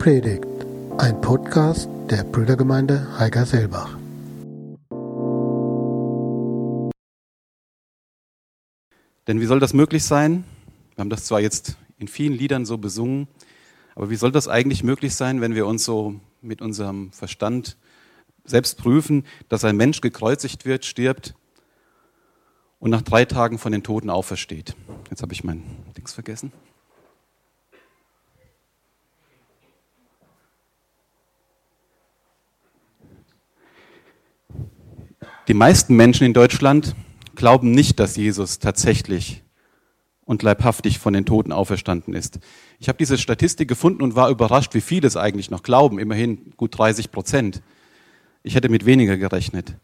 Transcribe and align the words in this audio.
Predigt, 0.00 0.46
ein 0.96 1.20
Podcast 1.20 1.86
der 2.08 2.24
Brüdergemeinde 2.24 3.18
Heiger-Selbach. 3.18 3.98
Denn 9.26 9.42
wie 9.42 9.44
soll 9.44 9.60
das 9.60 9.74
möglich 9.74 10.02
sein? 10.04 10.44
Wir 10.94 11.02
haben 11.02 11.10
das 11.10 11.26
zwar 11.26 11.40
jetzt 11.40 11.76
in 11.98 12.08
vielen 12.08 12.32
Liedern 12.32 12.64
so 12.64 12.78
besungen, 12.78 13.28
aber 13.94 14.08
wie 14.08 14.16
soll 14.16 14.32
das 14.32 14.48
eigentlich 14.48 14.82
möglich 14.82 15.14
sein, 15.14 15.42
wenn 15.42 15.54
wir 15.54 15.66
uns 15.66 15.84
so 15.84 16.18
mit 16.40 16.62
unserem 16.62 17.12
Verstand 17.12 17.76
selbst 18.46 18.78
prüfen, 18.78 19.26
dass 19.50 19.66
ein 19.66 19.76
Mensch 19.76 20.00
gekreuzigt 20.00 20.64
wird, 20.64 20.86
stirbt 20.86 21.34
und 22.78 22.90
nach 22.90 23.02
drei 23.02 23.26
Tagen 23.26 23.58
von 23.58 23.70
den 23.70 23.82
Toten 23.82 24.08
aufersteht? 24.08 24.74
Jetzt 25.10 25.20
habe 25.20 25.34
ich 25.34 25.44
mein 25.44 25.62
Dings 25.94 26.14
vergessen. 26.14 26.52
Die 35.50 35.54
meisten 35.54 35.96
Menschen 35.96 36.22
in 36.22 36.32
Deutschland 36.32 36.94
glauben 37.34 37.72
nicht, 37.72 37.98
dass 37.98 38.14
Jesus 38.14 38.60
tatsächlich 38.60 39.42
und 40.24 40.44
leibhaftig 40.44 41.00
von 41.00 41.12
den 41.12 41.26
Toten 41.26 41.50
auferstanden 41.50 42.14
ist. 42.14 42.38
Ich 42.78 42.86
habe 42.86 42.98
diese 42.98 43.18
Statistik 43.18 43.66
gefunden 43.66 44.04
und 44.04 44.14
war 44.14 44.30
überrascht, 44.30 44.74
wie 44.74 44.80
viele 44.80 45.08
es 45.08 45.16
eigentlich 45.16 45.50
noch 45.50 45.64
glauben. 45.64 45.98
Immerhin 45.98 46.52
gut 46.56 46.78
30 46.78 47.10
Prozent. 47.10 47.62
Ich 48.44 48.54
hätte 48.54 48.68
mit 48.68 48.86
weniger 48.86 49.16
gerechnet. 49.16 49.74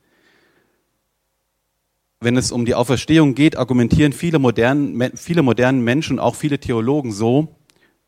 Wenn 2.20 2.36
es 2.36 2.52
um 2.52 2.64
die 2.64 2.76
Auferstehung 2.76 3.34
geht, 3.34 3.56
argumentieren 3.56 4.12
viele 4.12 4.38
modernen, 4.38 5.16
viele 5.16 5.42
modernen 5.42 5.82
Menschen, 5.82 6.20
auch 6.20 6.36
viele 6.36 6.60
Theologen 6.60 7.10
so, 7.10 7.56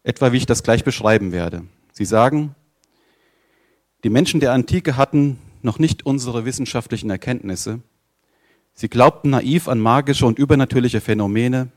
etwa 0.04 0.30
wie 0.30 0.36
ich 0.36 0.46
das 0.46 0.62
gleich 0.62 0.84
beschreiben 0.84 1.32
werde. 1.32 1.64
Sie 1.90 2.04
sagen, 2.04 2.54
die 4.04 4.10
Menschen 4.10 4.38
der 4.38 4.52
Antike 4.52 4.96
hatten 4.96 5.38
noch 5.64 5.78
nicht 5.78 6.06
unsere 6.06 6.44
wissenschaftlichen 6.44 7.10
Erkenntnisse. 7.10 7.80
Sie 8.74 8.88
glaubten 8.88 9.30
naiv 9.30 9.68
an 9.68 9.80
magische 9.80 10.26
und 10.26 10.38
übernatürliche 10.38 11.00
Phänomene. 11.00 11.68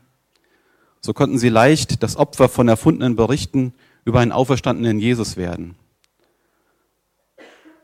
So 1.00 1.12
konnten 1.12 1.38
sie 1.38 1.48
leicht 1.48 2.02
das 2.02 2.16
Opfer 2.16 2.48
von 2.48 2.68
erfundenen 2.68 3.16
Berichten 3.16 3.74
über 4.04 4.20
einen 4.20 4.32
auferstandenen 4.32 4.98
Jesus 4.98 5.36
werden, 5.36 5.74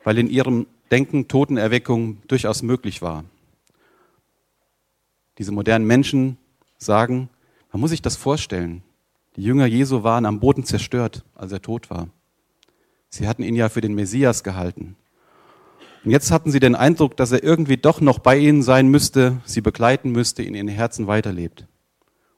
weil 0.05 0.19
in 0.19 0.29
ihrem 0.29 0.67
Denken 0.91 1.29
Totenerweckung 1.29 2.23
durchaus 2.29 2.63
möglich 2.63 3.03
war. 3.03 3.25
Diese 5.39 5.53
modernen 5.53 5.87
Menschen 5.87 6.39
sagen, 6.79 7.29
man 7.73 7.81
muss 7.81 7.91
sich 7.91 8.03
das 8.03 8.17
vorstellen. 8.17 8.83
Die 9.37 9.43
Jünger 9.43 9.67
Jesu 9.67 10.03
waren 10.03 10.27
am 10.27 10.41
Boden 10.41 10.65
zerstört, 10.65 11.25
als 11.35 11.53
er 11.53 11.63
tot 11.63 11.91
war. 11.91 12.09
Sie 13.11 13.29
hatten 13.29 13.43
ihn 13.43 13.55
ja 13.55 13.69
für 13.69 13.81
den 13.81 13.95
Messias 13.95 14.43
gehalten. 14.43 14.97
Und 16.05 16.11
jetzt 16.11 16.31
hatten 16.31 16.51
sie 16.51 16.61
den 16.61 16.75
Eindruck, 16.75 17.17
dass 17.17 17.33
er 17.33 17.43
irgendwie 17.43 17.77
doch 17.77 18.01
noch 18.01 18.19
bei 18.19 18.39
ihnen 18.39 18.63
sein 18.63 18.89
müsste, 18.89 19.41
sie 19.45 19.61
begleiten 19.61 20.13
müsste, 20.13 20.43
in 20.43 20.55
ihren 20.55 20.69
Herzen 20.69 21.07
weiterlebt. 21.07 21.67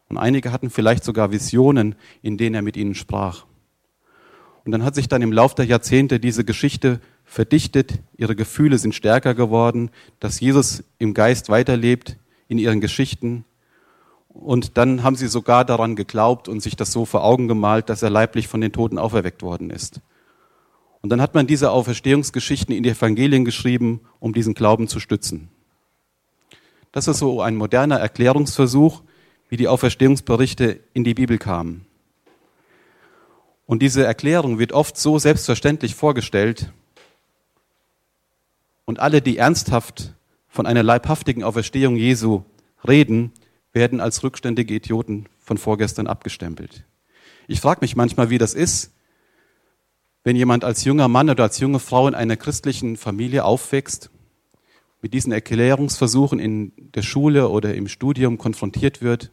Und 0.09 0.19
einige 0.19 0.53
hatten 0.53 0.71
vielleicht 0.71 1.05
sogar 1.05 1.31
Visionen, 1.31 1.95
in 2.23 2.37
denen 2.37 2.55
er 2.55 2.63
mit 2.63 2.77
ihnen 2.77 2.95
sprach. 2.95 3.45
Und 4.65 4.73
dann 4.73 4.85
hat 4.85 4.95
sich 4.95 5.09
dann 5.09 5.23
im 5.23 5.33
Lauf 5.33 5.55
der 5.55 5.65
Jahrzehnte 5.65 6.21
diese 6.21 6.45
Geschichte 6.45 7.01
verdichtet, 7.25 8.01
ihre 8.17 8.35
Gefühle 8.35 8.79
sind 8.79 8.95
stärker 8.95 9.35
geworden, 9.35 9.91
dass 10.19 10.41
Jesus 10.41 10.83
im 10.99 11.15
Geist 11.15 11.49
weiterlebt 11.49 12.17
in 12.49 12.59
ihren 12.59 12.81
Geschichten. 12.81 13.45
Und 14.29 14.77
dann 14.77 15.03
haben 15.03 15.17
sie 15.17 15.29
sogar 15.29 15.65
daran 15.65 15.97
geglaubt 15.97 16.49
und 16.49 16.61
sich 16.61 16.77
das 16.77 16.93
so 16.93 17.05
vor 17.05 17.25
Augen 17.25 17.47
gemalt, 17.47 17.89
dass 17.89 18.03
er 18.03 18.11
leiblich 18.11 18.49
von 18.49 18.61
den 18.61 18.73
Toten 18.73 18.99
auferweckt 18.99 19.43
worden 19.43 19.71
ist. 19.71 20.01
Und 21.03 21.09
dann 21.11 21.21
hat 21.21 21.35
man 21.35 21.47
diese 21.47 21.71
Auferstehungsgeschichten 21.71 22.75
in 22.75 22.83
die 22.83 22.91
Evangelien 22.91 23.45
geschrieben, 23.45 24.01
um 24.19 24.33
diesen 24.33 24.55
Glauben 24.55 24.87
zu 24.87 25.01
stützen. 25.01 25.49
Das 26.93 27.09
ist 27.09 27.19
so 27.19 27.41
ein 27.41 27.57
moderner 27.57 27.99
Erklärungsversuch, 27.99 29.03
wie 29.49 29.57
die 29.57 29.69
Auferstehungsberichte 29.69 30.81
in 30.93 31.05
die 31.05 31.15
Bibel 31.15 31.39
kamen. 31.39 31.87
Und 33.67 33.83
diese 33.83 34.05
Erklärung 34.05 34.59
wird 34.59 34.73
oft 34.73 34.97
so 34.97 35.19
selbstverständlich 35.19 35.95
vorgestellt. 35.95 36.73
Und 38.85 38.99
alle, 38.99 39.23
die 39.23 39.39
ernsthaft 39.39 40.15
von 40.49 40.67
einer 40.67 40.83
leibhaftigen 40.83 41.45
Auferstehung 41.45 41.97
Jesu 41.97 42.43
reden, 42.87 43.33
werden 43.73 44.01
als 44.01 44.25
rückständige 44.25 44.75
Idioten 44.75 45.27
von 45.39 45.57
vorgestern 45.57 46.09
abgestempelt. 46.09 46.85
Ich 47.47 47.61
frage 47.61 47.81
mich 47.83 47.95
manchmal, 47.95 48.31
wie 48.31 48.39
das 48.39 48.55
ist, 48.55 48.93
wenn 50.23 50.37
jemand 50.37 50.65
als 50.65 50.85
junger 50.85 51.09
Mann 51.09 51.31
oder 51.31 51.45
als 51.45 51.59
junge 51.59 51.79
Frau 51.79 52.07
in 52.07 52.15
einer 52.15 52.37
christlichen 52.37 52.97
Familie 52.97 53.45
aufwächst, 53.45 54.11
mit 55.03 55.15
diesen 55.15 55.33
Erklärungsversuchen 55.33 56.39
in 56.39 56.73
der 56.95 57.03
Schule 57.03 57.49
oder 57.49 57.75
im 57.75 57.89
Studium 57.89 58.37
konfrontiert 58.37 59.01
wird, 59.01 59.33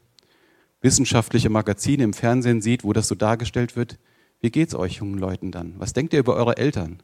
wissenschaftliche 0.81 1.49
Magazine 1.49 2.03
im 2.03 2.13
Fernsehen 2.13 2.61
sieht, 2.61 2.83
wo 2.83 2.93
das 2.93 3.07
so 3.07 3.15
dargestellt 3.15 3.75
wird, 3.75 3.99
wie 4.39 4.51
geht's 4.51 4.75
euch 4.75 4.97
jungen 4.97 5.17
Leuten 5.17 5.51
dann? 5.51 5.73
Was 5.77 5.93
denkt 5.93 6.13
ihr 6.13 6.19
über 6.19 6.35
eure 6.35 6.57
Eltern? 6.57 7.01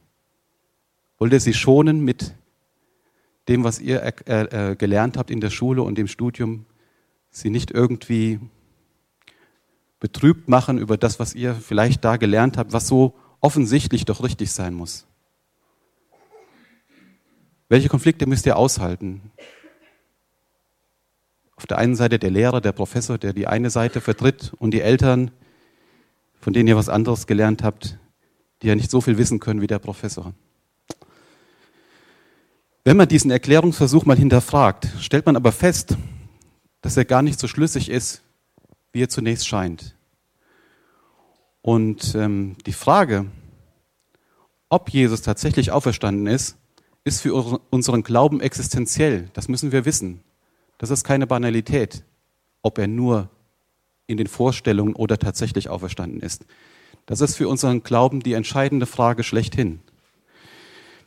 Wollt 1.18 1.32
ihr 1.32 1.40
sie 1.40 1.54
schonen 1.54 2.04
mit 2.04 2.34
dem, 3.48 3.64
was 3.64 3.80
ihr 3.80 4.02
äh, 4.02 4.70
äh, 4.72 4.76
gelernt 4.76 5.16
habt 5.16 5.30
in 5.30 5.40
der 5.40 5.50
Schule 5.50 5.82
und 5.82 5.98
im 5.98 6.08
Studium, 6.08 6.64
sie 7.30 7.50
nicht 7.50 7.70
irgendwie 7.70 8.38
betrübt 10.00 10.48
machen 10.48 10.78
über 10.78 10.96
das, 10.96 11.18
was 11.18 11.34
ihr 11.34 11.54
vielleicht 11.54 12.04
da 12.04 12.16
gelernt 12.16 12.56
habt, 12.56 12.72
was 12.72 12.88
so 12.88 13.14
offensichtlich 13.44 14.06
doch 14.06 14.22
richtig 14.22 14.52
sein 14.52 14.72
muss. 14.72 15.06
Welche 17.68 17.90
Konflikte 17.90 18.26
müsst 18.26 18.46
ihr 18.46 18.56
aushalten? 18.56 19.32
Auf 21.54 21.66
der 21.66 21.76
einen 21.76 21.94
Seite 21.94 22.18
der 22.18 22.30
Lehrer, 22.30 22.62
der 22.62 22.72
Professor, 22.72 23.18
der 23.18 23.34
die 23.34 23.46
eine 23.46 23.68
Seite 23.68 24.00
vertritt 24.00 24.54
und 24.58 24.70
die 24.72 24.80
Eltern, 24.80 25.30
von 26.40 26.54
denen 26.54 26.68
ihr 26.68 26.76
was 26.76 26.88
anderes 26.88 27.26
gelernt 27.26 27.62
habt, 27.62 27.98
die 28.62 28.68
ja 28.68 28.74
nicht 28.74 28.90
so 28.90 29.02
viel 29.02 29.18
wissen 29.18 29.40
können 29.40 29.60
wie 29.60 29.66
der 29.66 29.78
Professor. 29.78 30.32
Wenn 32.82 32.96
man 32.96 33.08
diesen 33.08 33.30
Erklärungsversuch 33.30 34.06
mal 34.06 34.16
hinterfragt, 34.16 34.88
stellt 35.00 35.26
man 35.26 35.36
aber 35.36 35.52
fest, 35.52 35.98
dass 36.80 36.96
er 36.96 37.04
gar 37.04 37.20
nicht 37.20 37.38
so 37.38 37.46
schlüssig 37.46 37.90
ist, 37.90 38.22
wie 38.92 39.02
er 39.02 39.10
zunächst 39.10 39.46
scheint. 39.46 39.93
Und 41.64 42.14
ähm, 42.14 42.56
die 42.66 42.74
Frage, 42.74 43.24
ob 44.68 44.90
Jesus 44.90 45.22
tatsächlich 45.22 45.70
auferstanden 45.70 46.26
ist, 46.26 46.58
ist 47.04 47.22
für 47.22 47.32
unseren 47.70 48.02
Glauben 48.02 48.42
existenziell. 48.42 49.30
Das 49.32 49.48
müssen 49.48 49.72
wir 49.72 49.86
wissen. 49.86 50.20
Das 50.76 50.90
ist 50.90 51.04
keine 51.04 51.26
Banalität, 51.26 52.04
ob 52.60 52.76
er 52.76 52.86
nur 52.86 53.30
in 54.06 54.18
den 54.18 54.26
Vorstellungen 54.26 54.94
oder 54.94 55.18
tatsächlich 55.18 55.70
auferstanden 55.70 56.20
ist. 56.20 56.44
Das 57.06 57.22
ist 57.22 57.34
für 57.34 57.48
unseren 57.48 57.82
Glauben 57.82 58.20
die 58.20 58.34
entscheidende 58.34 58.84
Frage 58.84 59.22
schlechthin. 59.22 59.80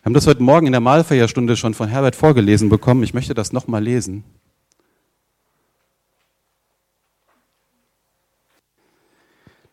Wir 0.01 0.05
haben 0.05 0.15
das 0.15 0.25
heute 0.25 0.41
Morgen 0.41 0.65
in 0.65 0.73
der 0.73 0.81
Mahlfeierstunde 0.81 1.55
schon 1.55 1.75
von 1.75 1.87
Herbert 1.87 2.15
vorgelesen 2.15 2.69
bekommen. 2.69 3.03
Ich 3.03 3.13
möchte 3.13 3.35
das 3.35 3.53
nochmal 3.53 3.83
lesen. 3.83 4.23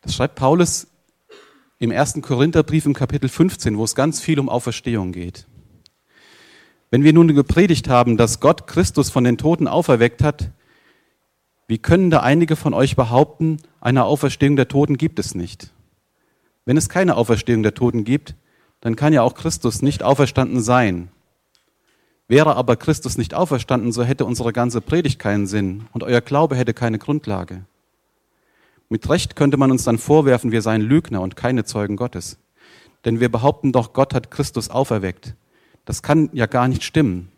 Das 0.04 0.14
schreibt 0.14 0.34
Paulus 0.34 0.86
im 1.78 1.90
ersten 1.90 2.22
Korintherbrief 2.22 2.86
im 2.86 2.92
Kapitel 2.92 3.28
15, 3.28 3.78
wo 3.78 3.84
es 3.84 3.94
ganz 3.94 4.20
viel 4.20 4.38
um 4.38 4.48
Auferstehung 4.48 5.12
geht. 5.12 5.46
Wenn 6.90 7.02
wir 7.02 7.12
nun 7.12 7.34
gepredigt 7.34 7.88
haben, 7.88 8.16
dass 8.16 8.38
Gott 8.38 8.66
Christus 8.66 9.10
von 9.10 9.24
den 9.24 9.38
Toten 9.38 9.66
auferweckt 9.66 10.22
hat, 10.22 10.50
wie 11.66 11.78
können 11.78 12.10
da 12.10 12.20
einige 12.20 12.56
von 12.56 12.74
euch 12.74 12.94
behaupten, 12.94 13.56
eine 13.80 14.04
Auferstehung 14.04 14.56
der 14.56 14.68
Toten 14.68 14.98
gibt 14.98 15.18
es 15.18 15.34
nicht? 15.34 15.72
Wenn 16.66 16.76
es 16.76 16.90
keine 16.90 17.16
Auferstehung 17.16 17.62
der 17.62 17.74
Toten 17.74 18.04
gibt, 18.04 18.34
dann 18.80 18.96
kann 18.96 19.14
ja 19.14 19.22
auch 19.22 19.34
Christus 19.34 19.80
nicht 19.80 20.02
auferstanden 20.02 20.60
sein. 20.60 21.08
Wäre 22.28 22.56
aber 22.56 22.76
Christus 22.76 23.16
nicht 23.16 23.32
auferstanden, 23.32 23.92
so 23.92 24.04
hätte 24.04 24.26
unsere 24.26 24.52
ganze 24.52 24.82
Predigt 24.82 25.18
keinen 25.18 25.46
Sinn 25.46 25.86
und 25.92 26.02
euer 26.02 26.20
Glaube 26.20 26.56
hätte 26.56 26.74
keine 26.74 26.98
Grundlage. 26.98 27.64
Mit 28.94 29.08
Recht 29.08 29.34
könnte 29.34 29.56
man 29.56 29.72
uns 29.72 29.82
dann 29.82 29.98
vorwerfen, 29.98 30.52
wir 30.52 30.62
seien 30.62 30.80
Lügner 30.80 31.20
und 31.20 31.34
keine 31.34 31.64
Zeugen 31.64 31.96
Gottes. 31.96 32.38
Denn 33.04 33.18
wir 33.18 33.28
behaupten 33.28 33.72
doch, 33.72 33.92
Gott 33.92 34.14
hat 34.14 34.30
Christus 34.30 34.70
auferweckt. 34.70 35.34
Das 35.84 36.00
kann 36.00 36.30
ja 36.32 36.46
gar 36.46 36.68
nicht 36.68 36.84
stimmen, 36.84 37.32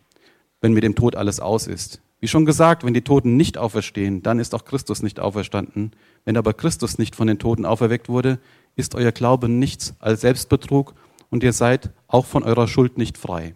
wenn 0.61 0.73
mit 0.73 0.83
dem 0.83 0.93
Tod 0.93 1.15
alles 1.15 1.39
aus 1.39 1.65
ist. 1.65 1.99
Wie 2.19 2.27
schon 2.27 2.45
gesagt, 2.45 2.83
wenn 2.83 2.93
die 2.93 3.01
Toten 3.01 3.37
nicht 3.37 3.57
auferstehen, 3.57 4.21
dann 4.21 4.37
ist 4.37 4.53
auch 4.53 4.65
Christus 4.65 5.01
nicht 5.01 5.19
auferstanden. 5.19 5.93
Wenn 6.25 6.37
aber 6.37 6.53
Christus 6.53 6.99
nicht 6.99 7.15
von 7.15 7.25
den 7.25 7.39
Toten 7.39 7.65
auferweckt 7.65 8.07
wurde, 8.07 8.37
ist 8.75 8.93
euer 8.93 9.11
Glaube 9.11 9.49
nichts 9.49 9.95
als 9.97 10.21
Selbstbetrug 10.21 10.93
und 11.31 11.41
ihr 11.41 11.53
seid 11.53 11.89
auch 12.07 12.27
von 12.27 12.43
eurer 12.43 12.67
Schuld 12.67 12.99
nicht 12.99 13.17
frei. 13.17 13.55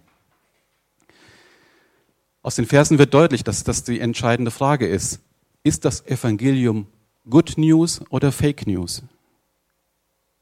Aus 2.42 2.56
den 2.56 2.66
Versen 2.66 2.98
wird 2.98 3.14
deutlich, 3.14 3.44
dass 3.44 3.64
das 3.64 3.84
die 3.84 4.00
entscheidende 4.00 4.50
Frage 4.50 4.88
ist. 4.88 5.20
Ist 5.62 5.86
das 5.86 6.04
Evangelium 6.08 6.88
Good 7.30 7.58
News 7.58 8.02
oder 8.10 8.32
Fake 8.32 8.68
News? 8.68 9.04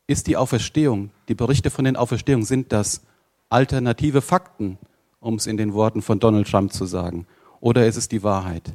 ist 0.10 0.26
die 0.26 0.38
Auferstehung, 0.38 1.12
die 1.28 1.36
Berichte 1.36 1.70
von 1.70 1.86
den 1.86 1.96
Auferstehungen, 1.96 2.44
sind 2.44 2.72
das 2.72 3.02
alternative 3.50 4.22
Fakten, 4.22 4.80
um 5.20 5.36
es 5.36 5.46
in 5.46 5.56
den 5.56 5.76
Worten 5.76 6.02
von 6.02 6.20
Donald 6.20 6.50
Trump 6.50 6.74
zu 6.74 6.86
sagen, 6.88 7.28
oder 7.62 7.86
ist 7.86 7.96
es 7.96 8.08
die 8.08 8.24
Wahrheit? 8.24 8.74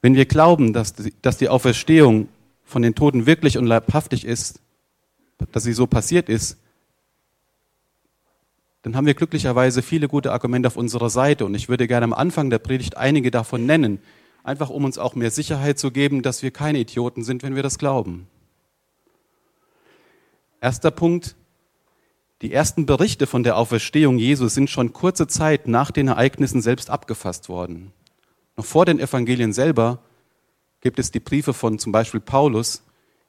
Wenn 0.00 0.16
wir 0.16 0.26
glauben, 0.26 0.72
dass 0.72 0.94
die, 0.94 1.48
Auferstehung 1.48 2.28
von 2.64 2.82
den 2.82 2.96
Toten 2.96 3.26
wirklich 3.26 3.58
und 3.58 3.66
leibhaftig 3.66 4.24
ist, 4.24 4.60
dass 5.52 5.62
sie 5.62 5.72
so 5.72 5.86
passiert 5.86 6.28
ist, 6.28 6.58
dann 8.82 8.96
haben 8.96 9.06
wir 9.06 9.14
glücklicherweise 9.14 9.82
viele 9.82 10.08
gute 10.08 10.32
Argumente 10.32 10.66
auf 10.66 10.76
unserer 10.76 11.10
Seite. 11.10 11.44
Und 11.44 11.54
ich 11.54 11.68
würde 11.68 11.86
gerne 11.86 12.02
am 12.02 12.12
Anfang 12.12 12.50
der 12.50 12.58
Predigt 12.58 12.96
einige 12.96 13.30
davon 13.30 13.66
nennen, 13.66 14.00
einfach 14.42 14.70
um 14.70 14.84
uns 14.84 14.98
auch 14.98 15.14
mehr 15.14 15.30
Sicherheit 15.30 15.78
zu 15.78 15.90
geben, 15.90 16.22
dass 16.22 16.42
wir 16.42 16.50
keine 16.50 16.78
Idioten 16.78 17.24
sind, 17.24 17.42
wenn 17.42 17.54
wir 17.54 17.62
das 17.62 17.78
glauben. 17.78 18.26
Erster 20.60 20.90
Punkt. 20.90 21.36
Die 22.40 22.52
ersten 22.52 22.86
Berichte 22.86 23.28
von 23.28 23.44
der 23.44 23.56
Auferstehung 23.56 24.18
Jesu 24.18 24.48
sind 24.48 24.68
schon 24.68 24.92
kurze 24.92 25.28
Zeit 25.28 25.68
nach 25.68 25.92
den 25.92 26.08
Ereignissen 26.08 26.60
selbst 26.60 26.90
abgefasst 26.90 27.48
worden. 27.48 27.92
Noch 28.56 28.64
vor 28.64 28.84
den 28.84 28.98
Evangelien 28.98 29.52
selber 29.52 30.00
gibt 30.80 30.98
es 30.98 31.12
die 31.12 31.20
Briefe 31.20 31.54
von 31.54 31.78
zum 31.78 31.92
Beispiel 31.92 32.20
Paulus. 32.20 32.82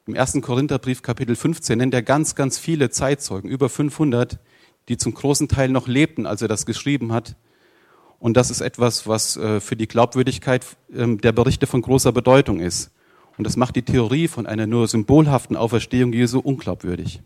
Im 0.08 0.16
ersten 0.16 0.42
Korintherbrief 0.42 1.04
Kapitel 1.04 1.36
15 1.36 1.78
nennt 1.78 1.94
er 1.94 2.02
ganz, 2.02 2.34
ganz 2.36 2.58
viele 2.58 2.90
Zeitzeugen, 2.90 3.50
über 3.50 3.70
500, 3.70 4.40
die 4.90 4.98
zum 4.98 5.14
großen 5.14 5.48
Teil 5.48 5.70
noch 5.70 5.88
lebten, 5.88 6.26
als 6.26 6.42
er 6.42 6.48
das 6.48 6.66
geschrieben 6.66 7.14
hat. 7.14 7.36
Und 8.24 8.38
das 8.38 8.50
ist 8.50 8.62
etwas, 8.62 9.06
was 9.06 9.36
äh, 9.36 9.60
für 9.60 9.76
die 9.76 9.86
Glaubwürdigkeit 9.86 10.66
ähm, 10.96 11.20
der 11.20 11.34
Berichte 11.34 11.68
von 11.68 11.82
großer 11.82 12.14
Bedeutung 12.14 12.62
ist. 12.62 12.90
Und 13.38 13.46
das 13.46 13.58
macht 13.58 13.76
die 13.76 13.82
Theorie 13.82 14.30
von 14.30 14.48
einer 14.48 14.66
nur 14.66 14.88
symbolhaften 14.88 15.58
Auferstehung 15.58 16.14
Jesu 16.14 16.40
unglaubwürdig. 16.40 17.22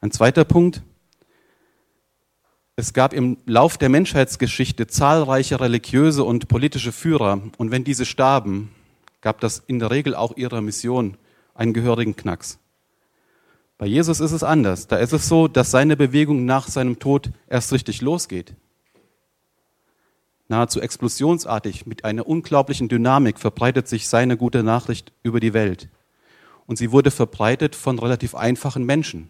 Ein 0.00 0.12
zweiter 0.12 0.46
Punkt. 0.46 0.80
Es 2.74 2.94
gab 2.94 3.12
im 3.12 3.36
Lauf 3.44 3.76
der 3.76 3.90
Menschheitsgeschichte 3.90 4.86
zahlreiche 4.86 5.60
religiöse 5.60 6.24
und 6.24 6.48
politische 6.48 6.90
Führer. 6.90 7.42
Und 7.58 7.70
wenn 7.70 7.84
diese 7.84 8.06
starben, 8.06 8.70
gab 9.20 9.40
das 9.40 9.62
in 9.66 9.78
der 9.78 9.90
Regel 9.90 10.14
auch 10.14 10.38
ihrer 10.38 10.62
Mission 10.62 11.18
einen 11.52 11.74
gehörigen 11.74 12.16
Knacks. 12.16 12.58
Bei 13.76 13.84
Jesus 13.84 14.20
ist 14.20 14.32
es 14.32 14.42
anders. 14.42 14.86
Da 14.86 14.96
ist 14.96 15.12
es 15.12 15.28
so, 15.28 15.48
dass 15.48 15.70
seine 15.70 15.98
Bewegung 15.98 16.46
nach 16.46 16.66
seinem 16.68 16.98
Tod 16.98 17.30
erst 17.46 17.74
richtig 17.74 18.00
losgeht. 18.00 18.54
Nahezu 20.50 20.80
explosionsartig, 20.80 21.86
mit 21.86 22.04
einer 22.04 22.26
unglaublichen 22.26 22.88
Dynamik 22.88 23.38
verbreitet 23.38 23.86
sich 23.86 24.08
seine 24.08 24.36
gute 24.36 24.64
Nachricht 24.64 25.12
über 25.22 25.38
die 25.38 25.54
Welt. 25.54 25.88
Und 26.66 26.76
sie 26.76 26.90
wurde 26.90 27.12
verbreitet 27.12 27.76
von 27.76 28.00
relativ 28.00 28.34
einfachen 28.34 28.84
Menschen. 28.84 29.28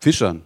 Fischern 0.00 0.42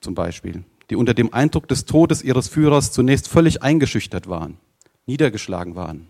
zum 0.00 0.14
Beispiel, 0.14 0.64
die 0.88 0.96
unter 0.96 1.12
dem 1.12 1.34
Eindruck 1.34 1.68
des 1.68 1.84
Todes 1.84 2.22
ihres 2.22 2.48
Führers 2.48 2.92
zunächst 2.92 3.28
völlig 3.28 3.62
eingeschüchtert 3.62 4.26
waren, 4.26 4.56
niedergeschlagen 5.04 5.74
waren. 5.74 6.06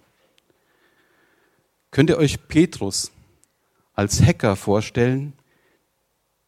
Könnt 1.91 2.11
ihr 2.11 2.19
euch 2.19 2.47
Petrus, 2.47 3.11
als 3.93 4.23
Hacker 4.23 4.55
vorstellen, 4.55 5.33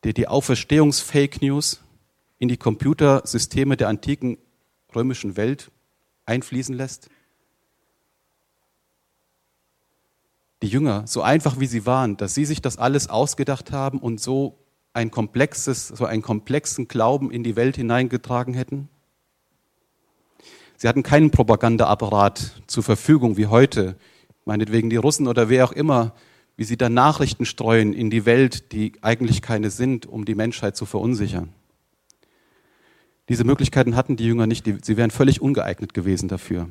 der 0.04 0.12
die 0.12 0.28
Auferstehungsfake 0.28 1.42
News 1.42 1.80
in 2.38 2.46
die 2.46 2.56
Computersysteme 2.56 3.76
der 3.76 3.88
antiken 3.88 4.38
römischen 4.94 5.36
Welt 5.36 5.70
einfließen 6.26 6.74
lässt? 6.74 7.08
Die 10.62 10.68
Jünger, 10.68 11.06
so 11.06 11.22
einfach 11.22 11.60
wie 11.60 11.66
sie 11.66 11.86
waren, 11.86 12.16
dass 12.16 12.34
sie 12.34 12.44
sich 12.44 12.60
das 12.60 12.78
alles 12.78 13.08
ausgedacht 13.08 13.70
haben 13.70 13.98
und 14.00 14.20
so 14.20 14.58
ein 14.92 15.10
komplexes, 15.10 15.88
so 15.88 16.04
einen 16.04 16.22
komplexen 16.22 16.88
Glauben 16.88 17.30
in 17.30 17.44
die 17.44 17.54
Welt 17.54 17.76
hineingetragen 17.76 18.54
hätten? 18.54 18.88
Sie 20.76 20.88
hatten 20.88 21.02
keinen 21.02 21.30
Propagandaapparat 21.30 22.62
zur 22.66 22.82
Verfügung 22.82 23.36
wie 23.36 23.46
heute, 23.46 23.96
meinetwegen 24.44 24.90
die 24.90 24.96
Russen 24.96 25.26
oder 25.26 25.48
wer 25.48 25.64
auch 25.64 25.72
immer, 25.72 26.14
wie 26.56 26.64
sie 26.64 26.76
da 26.76 26.88
Nachrichten 26.88 27.44
streuen 27.44 27.92
in 27.92 28.10
die 28.10 28.26
Welt, 28.26 28.72
die 28.72 28.92
eigentlich 29.00 29.42
keine 29.42 29.70
sind, 29.70 30.06
um 30.06 30.24
die 30.24 30.34
Menschheit 30.34 30.76
zu 30.76 30.86
verunsichern. 30.86 31.52
Diese 33.28 33.44
Möglichkeiten 33.44 33.94
hatten 33.94 34.16
die 34.16 34.24
Jünger 34.24 34.46
nicht, 34.46 34.64
sie 34.84 34.96
wären 34.96 35.10
völlig 35.10 35.42
ungeeignet 35.42 35.92
gewesen 35.92 36.28
dafür. 36.28 36.68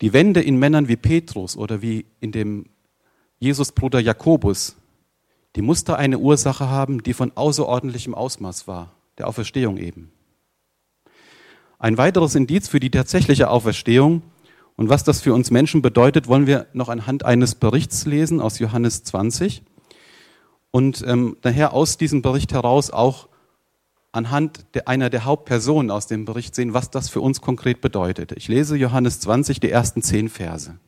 Die 0.00 0.12
Wende 0.12 0.40
in 0.40 0.58
Männern 0.58 0.88
wie 0.88 0.96
Petrus 0.96 1.56
oder 1.56 1.82
wie 1.82 2.06
in 2.20 2.30
dem 2.32 2.66
Jesusbruder 3.38 4.00
Jakobus, 4.00 4.76
die 5.56 5.62
musste 5.62 5.96
eine 5.96 6.18
Ursache 6.18 6.68
haben, 6.68 7.02
die 7.02 7.14
von 7.14 7.32
außerordentlichem 7.34 8.14
Ausmaß 8.14 8.66
war, 8.68 8.92
der 9.18 9.28
Auferstehung 9.28 9.76
eben. 9.76 10.10
Ein 11.78 11.98
weiteres 11.98 12.34
Indiz 12.34 12.68
für 12.68 12.80
die 12.80 12.90
tatsächliche 12.90 13.50
Auferstehung 13.50 14.22
und 14.76 14.88
was 14.88 15.04
das 15.04 15.20
für 15.20 15.34
uns 15.34 15.50
Menschen 15.50 15.82
bedeutet, 15.82 16.28
wollen 16.28 16.46
wir 16.46 16.66
noch 16.72 16.88
anhand 16.88 17.24
eines 17.24 17.54
Berichts 17.54 18.06
lesen 18.06 18.40
aus 18.40 18.58
Johannes 18.58 19.04
20 19.04 19.62
und 20.70 21.04
ähm, 21.06 21.36
daher 21.42 21.72
aus 21.72 21.98
diesem 21.98 22.22
Bericht 22.22 22.52
heraus 22.52 22.90
auch 22.90 23.28
anhand 24.14 24.64
einer 24.86 25.10
der 25.10 25.24
Hauptpersonen 25.24 25.90
aus 25.90 26.06
dem 26.06 26.24
Bericht 26.24 26.54
sehen, 26.54 26.72
was 26.72 26.90
das 26.90 27.08
für 27.08 27.20
uns 27.20 27.40
konkret 27.40 27.80
bedeutet. 27.80 28.32
Ich 28.32 28.46
lese 28.46 28.76
Johannes 28.76 29.18
20, 29.20 29.58
die 29.58 29.70
ersten 29.70 30.02
zehn 30.02 30.28
Verse. 30.28 30.78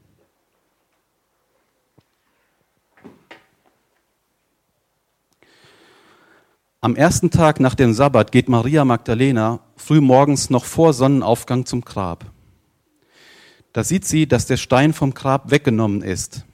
Am 6.80 6.94
ersten 6.94 7.32
Tag 7.32 7.58
nach 7.58 7.74
dem 7.74 7.92
Sabbat 7.94 8.30
geht 8.30 8.48
Maria 8.48 8.84
Magdalena 8.84 9.58
früh 9.74 10.00
morgens 10.00 10.50
noch 10.50 10.64
vor 10.64 10.92
Sonnenaufgang 10.92 11.66
zum 11.66 11.80
Grab. 11.80 12.26
Da 13.72 13.82
sieht 13.82 14.04
sie, 14.04 14.28
dass 14.28 14.46
der 14.46 14.56
Stein 14.56 14.92
vom 14.92 15.14
Grab 15.14 15.50
weggenommen 15.50 16.02
ist. 16.02 16.44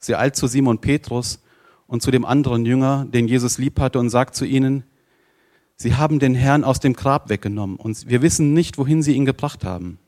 Sie 0.00 0.16
eilt 0.16 0.34
zu 0.34 0.48
Simon 0.48 0.80
Petrus 0.80 1.40
und 1.86 2.02
zu 2.02 2.10
dem 2.10 2.24
anderen 2.24 2.66
Jünger, 2.66 3.06
den 3.08 3.28
Jesus 3.28 3.58
lieb 3.58 3.78
hatte, 3.78 4.00
und 4.00 4.10
sagt 4.10 4.34
zu 4.34 4.44
ihnen, 4.44 4.82
Sie 5.76 5.96
haben 5.96 6.18
den 6.18 6.34
Herrn 6.34 6.64
aus 6.64 6.80
dem 6.80 6.92
Grab 6.94 7.28
weggenommen 7.28 7.76
und 7.76 8.08
wir 8.08 8.22
wissen 8.22 8.54
nicht, 8.54 8.78
wohin 8.78 9.02
Sie 9.02 9.14
ihn 9.14 9.24
gebracht 9.24 9.64
haben. 9.64 9.98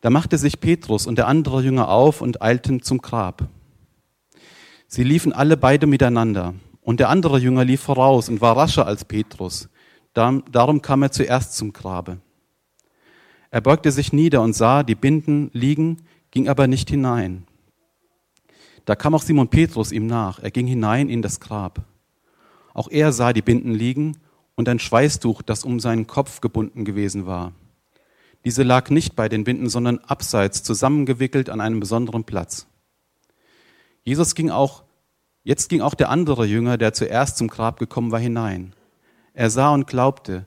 Da 0.00 0.10
machte 0.10 0.38
sich 0.38 0.60
Petrus 0.60 1.06
und 1.06 1.16
der 1.16 1.28
andere 1.28 1.62
Jünger 1.62 1.88
auf 1.88 2.20
und 2.20 2.42
eilten 2.42 2.82
zum 2.82 2.98
Grab. 2.98 3.48
Sie 4.86 5.04
liefen 5.04 5.32
alle 5.32 5.56
beide 5.56 5.86
miteinander 5.86 6.54
und 6.80 7.00
der 7.00 7.08
andere 7.08 7.38
Jünger 7.38 7.64
lief 7.64 7.80
voraus 7.80 8.28
und 8.28 8.40
war 8.40 8.56
rascher 8.56 8.86
als 8.86 9.04
Petrus. 9.04 9.68
Darum 10.14 10.82
kam 10.82 11.02
er 11.02 11.10
zuerst 11.10 11.56
zum 11.56 11.72
Grabe. 11.72 12.18
Er 13.50 13.60
beugte 13.60 13.90
sich 13.90 14.12
nieder 14.12 14.42
und 14.42 14.54
sah 14.54 14.82
die 14.82 14.94
Binden 14.94 15.50
liegen, 15.52 16.02
ging 16.30 16.48
aber 16.48 16.66
nicht 16.66 16.90
hinein. 16.90 17.46
Da 18.84 18.96
kam 18.96 19.14
auch 19.14 19.22
Simon 19.22 19.48
Petrus 19.48 19.92
ihm 19.92 20.06
nach. 20.06 20.40
Er 20.40 20.50
ging 20.50 20.66
hinein 20.66 21.08
in 21.08 21.22
das 21.22 21.38
Grab. 21.38 21.84
Auch 22.74 22.88
er 22.90 23.12
sah 23.12 23.32
die 23.32 23.42
Binden 23.42 23.72
liegen 23.72 24.16
und 24.62 24.68
ein 24.68 24.78
Schweißtuch, 24.78 25.42
das 25.42 25.64
um 25.64 25.80
seinen 25.80 26.06
Kopf 26.06 26.40
gebunden 26.40 26.84
gewesen 26.84 27.26
war. 27.26 27.52
Diese 28.44 28.62
lag 28.62 28.90
nicht 28.90 29.16
bei 29.16 29.28
den 29.28 29.42
Binden, 29.42 29.68
sondern 29.68 29.98
abseits, 29.98 30.62
zusammengewickelt 30.62 31.50
an 31.50 31.60
einem 31.60 31.80
besonderen 31.80 32.22
Platz. 32.22 32.68
Jesus 34.04 34.36
ging 34.36 34.50
auch, 34.50 34.84
jetzt 35.42 35.68
ging 35.68 35.80
auch 35.80 35.94
der 35.94 36.10
andere 36.10 36.46
Jünger, 36.46 36.78
der 36.78 36.92
zuerst 36.92 37.38
zum 37.38 37.48
Grab 37.48 37.80
gekommen 37.80 38.12
war, 38.12 38.20
hinein. 38.20 38.72
Er 39.34 39.50
sah 39.50 39.74
und 39.74 39.88
glaubte. 39.88 40.46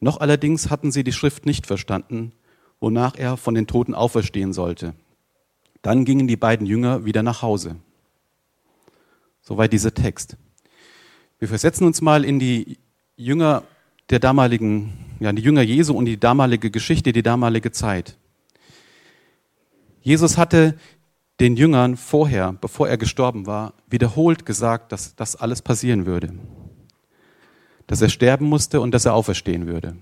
Noch 0.00 0.18
allerdings 0.18 0.68
hatten 0.68 0.90
sie 0.90 1.04
die 1.04 1.12
Schrift 1.12 1.46
nicht 1.46 1.64
verstanden, 1.64 2.32
wonach 2.80 3.14
er 3.16 3.36
von 3.36 3.54
den 3.54 3.68
Toten 3.68 3.94
auferstehen 3.94 4.52
sollte. 4.52 4.94
Dann 5.82 6.04
gingen 6.04 6.26
die 6.26 6.36
beiden 6.36 6.66
Jünger 6.66 7.04
wieder 7.04 7.22
nach 7.22 7.42
Hause. 7.42 7.76
Soweit 9.40 9.72
dieser 9.72 9.94
Text. 9.94 10.36
Wir 11.38 11.46
versetzen 11.46 11.86
uns 11.86 12.00
mal 12.00 12.24
in 12.24 12.40
die 12.40 12.78
Jünger 13.24 13.64
der 14.10 14.18
damaligen, 14.18 14.92
ja, 15.20 15.32
die 15.32 15.42
Jünger 15.42 15.62
Jesu 15.62 15.94
und 15.94 16.04
die 16.04 16.18
damalige 16.18 16.70
Geschichte, 16.70 17.12
die 17.12 17.22
damalige 17.22 17.72
Zeit. 17.72 18.16
Jesus 20.02 20.36
hatte 20.36 20.76
den 21.40 21.56
Jüngern 21.56 21.96
vorher, 21.96 22.52
bevor 22.52 22.88
er 22.88 22.98
gestorben 22.98 23.46
war, 23.46 23.74
wiederholt 23.88 24.44
gesagt, 24.44 24.92
dass 24.92 25.16
das 25.16 25.36
alles 25.36 25.62
passieren 25.62 26.06
würde. 26.06 26.34
Dass 27.86 28.02
er 28.02 28.08
sterben 28.08 28.46
musste 28.46 28.80
und 28.80 28.92
dass 28.92 29.06
er 29.06 29.14
auferstehen 29.14 29.66
würde. 29.66 29.96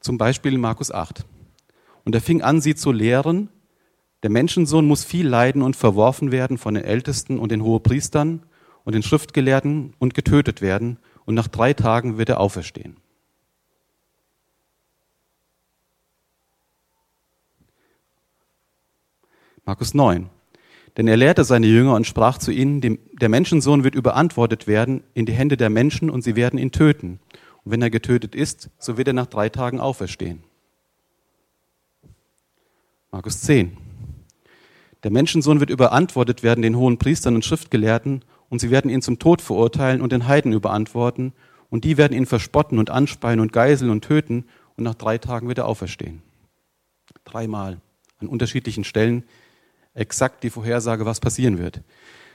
Zum 0.00 0.18
Beispiel 0.18 0.54
in 0.54 0.60
Markus 0.60 0.90
8. 0.90 1.24
Und 2.04 2.14
er 2.14 2.20
fing 2.20 2.42
an, 2.42 2.60
sie 2.60 2.74
zu 2.74 2.92
lehren. 2.92 3.50
Der 4.22 4.30
Menschensohn 4.30 4.86
muss 4.86 5.04
viel 5.04 5.28
leiden 5.28 5.62
und 5.62 5.76
verworfen 5.76 6.32
werden 6.32 6.58
von 6.58 6.74
den 6.74 6.84
Ältesten 6.84 7.38
und 7.38 7.52
den 7.52 7.62
Hohepriestern 7.62 8.42
und 8.84 8.94
den 8.94 9.02
Schriftgelehrten 9.02 9.94
und 9.98 10.14
getötet 10.14 10.60
werden, 10.60 10.98
und 11.24 11.34
nach 11.34 11.48
drei 11.48 11.74
Tagen 11.74 12.16
wird 12.16 12.30
er 12.30 12.40
auferstehen. 12.40 12.96
Markus 19.66 19.92
9. 19.92 20.30
Denn 20.96 21.06
er 21.06 21.18
lehrte 21.18 21.44
seine 21.44 21.66
Jünger 21.66 21.94
und 21.94 22.06
sprach 22.06 22.38
zu 22.38 22.50
ihnen, 22.50 22.80
dem, 22.80 22.98
der 23.12 23.28
Menschensohn 23.28 23.84
wird 23.84 23.94
überantwortet 23.94 24.66
werden 24.66 25.04
in 25.12 25.26
die 25.26 25.34
Hände 25.34 25.58
der 25.58 25.68
Menschen 25.68 26.08
und 26.08 26.22
sie 26.22 26.34
werden 26.34 26.58
ihn 26.58 26.72
töten. 26.72 27.20
Und 27.62 27.72
wenn 27.72 27.82
er 27.82 27.90
getötet 27.90 28.34
ist, 28.34 28.70
so 28.78 28.96
wird 28.96 29.08
er 29.08 29.12
nach 29.12 29.26
drei 29.26 29.50
Tagen 29.50 29.80
auferstehen. 29.80 30.42
Markus 33.10 33.42
10. 33.42 33.87
Der 35.04 35.10
Menschensohn 35.10 35.60
wird 35.60 35.70
überantwortet 35.70 36.42
werden 36.42 36.62
den 36.62 36.76
hohen 36.76 36.98
Priestern 36.98 37.34
und 37.34 37.44
Schriftgelehrten 37.44 38.24
und 38.48 38.60
sie 38.60 38.70
werden 38.70 38.90
ihn 38.90 39.02
zum 39.02 39.18
Tod 39.18 39.42
verurteilen 39.42 40.00
und 40.00 40.12
den 40.12 40.26
Heiden 40.26 40.52
überantworten 40.52 41.32
und 41.70 41.84
die 41.84 41.96
werden 41.96 42.16
ihn 42.16 42.26
verspotten 42.26 42.78
und 42.78 42.90
anspeien 42.90 43.40
und 43.40 43.52
geiseln 43.52 43.90
und 43.90 44.02
töten 44.02 44.46
und 44.76 44.84
nach 44.84 44.94
drei 44.94 45.18
Tagen 45.18 45.48
wird 45.48 45.58
er 45.58 45.66
auferstehen. 45.66 46.22
Dreimal 47.24 47.80
an 48.18 48.28
unterschiedlichen 48.28 48.84
Stellen 48.84 49.24
exakt 49.94 50.42
die 50.44 50.50
Vorhersage, 50.50 51.06
was 51.06 51.20
passieren 51.20 51.58
wird. 51.58 51.82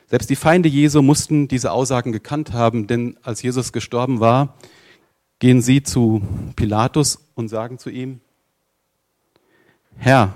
Selbst 0.08 0.30
die 0.30 0.36
Feinde 0.36 0.70
Jesu 0.70 1.02
mussten 1.02 1.48
diese 1.48 1.72
Aussagen 1.72 2.12
gekannt 2.12 2.54
haben, 2.54 2.88
denn 2.88 3.18
als 3.24 3.42
Jesus 3.42 3.72
gestorben 3.72 4.20
war, 4.20 4.56
gehen 5.40 5.62
sie 5.62 5.84
zu 5.84 6.22
Pilatus 6.56 7.20
und 7.36 7.48
sagen 7.50 7.80
zu 7.80 7.90
ihm, 7.90 8.22
Herr, 9.98 10.36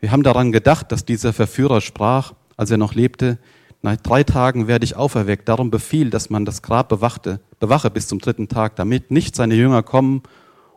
wir 0.00 0.12
haben 0.12 0.22
daran 0.22 0.52
gedacht, 0.52 0.92
dass 0.92 1.04
dieser 1.04 1.32
Verführer 1.32 1.80
sprach, 1.80 2.34
als 2.56 2.70
er 2.70 2.78
noch 2.78 2.94
lebte, 2.94 3.38
nach 3.82 3.96
drei 3.96 4.24
Tagen 4.24 4.66
werde 4.66 4.84
ich 4.84 4.96
auferweckt. 4.96 5.48
Darum 5.48 5.70
befiehl, 5.70 6.10
dass 6.10 6.30
man 6.30 6.44
das 6.44 6.62
Grab 6.62 6.88
bewachte, 6.88 7.40
bewache 7.60 7.90
bis 7.90 8.08
zum 8.08 8.18
dritten 8.18 8.48
Tag, 8.48 8.76
damit 8.76 9.10
nicht 9.10 9.36
seine 9.36 9.54
Jünger 9.54 9.82
kommen 9.82 10.22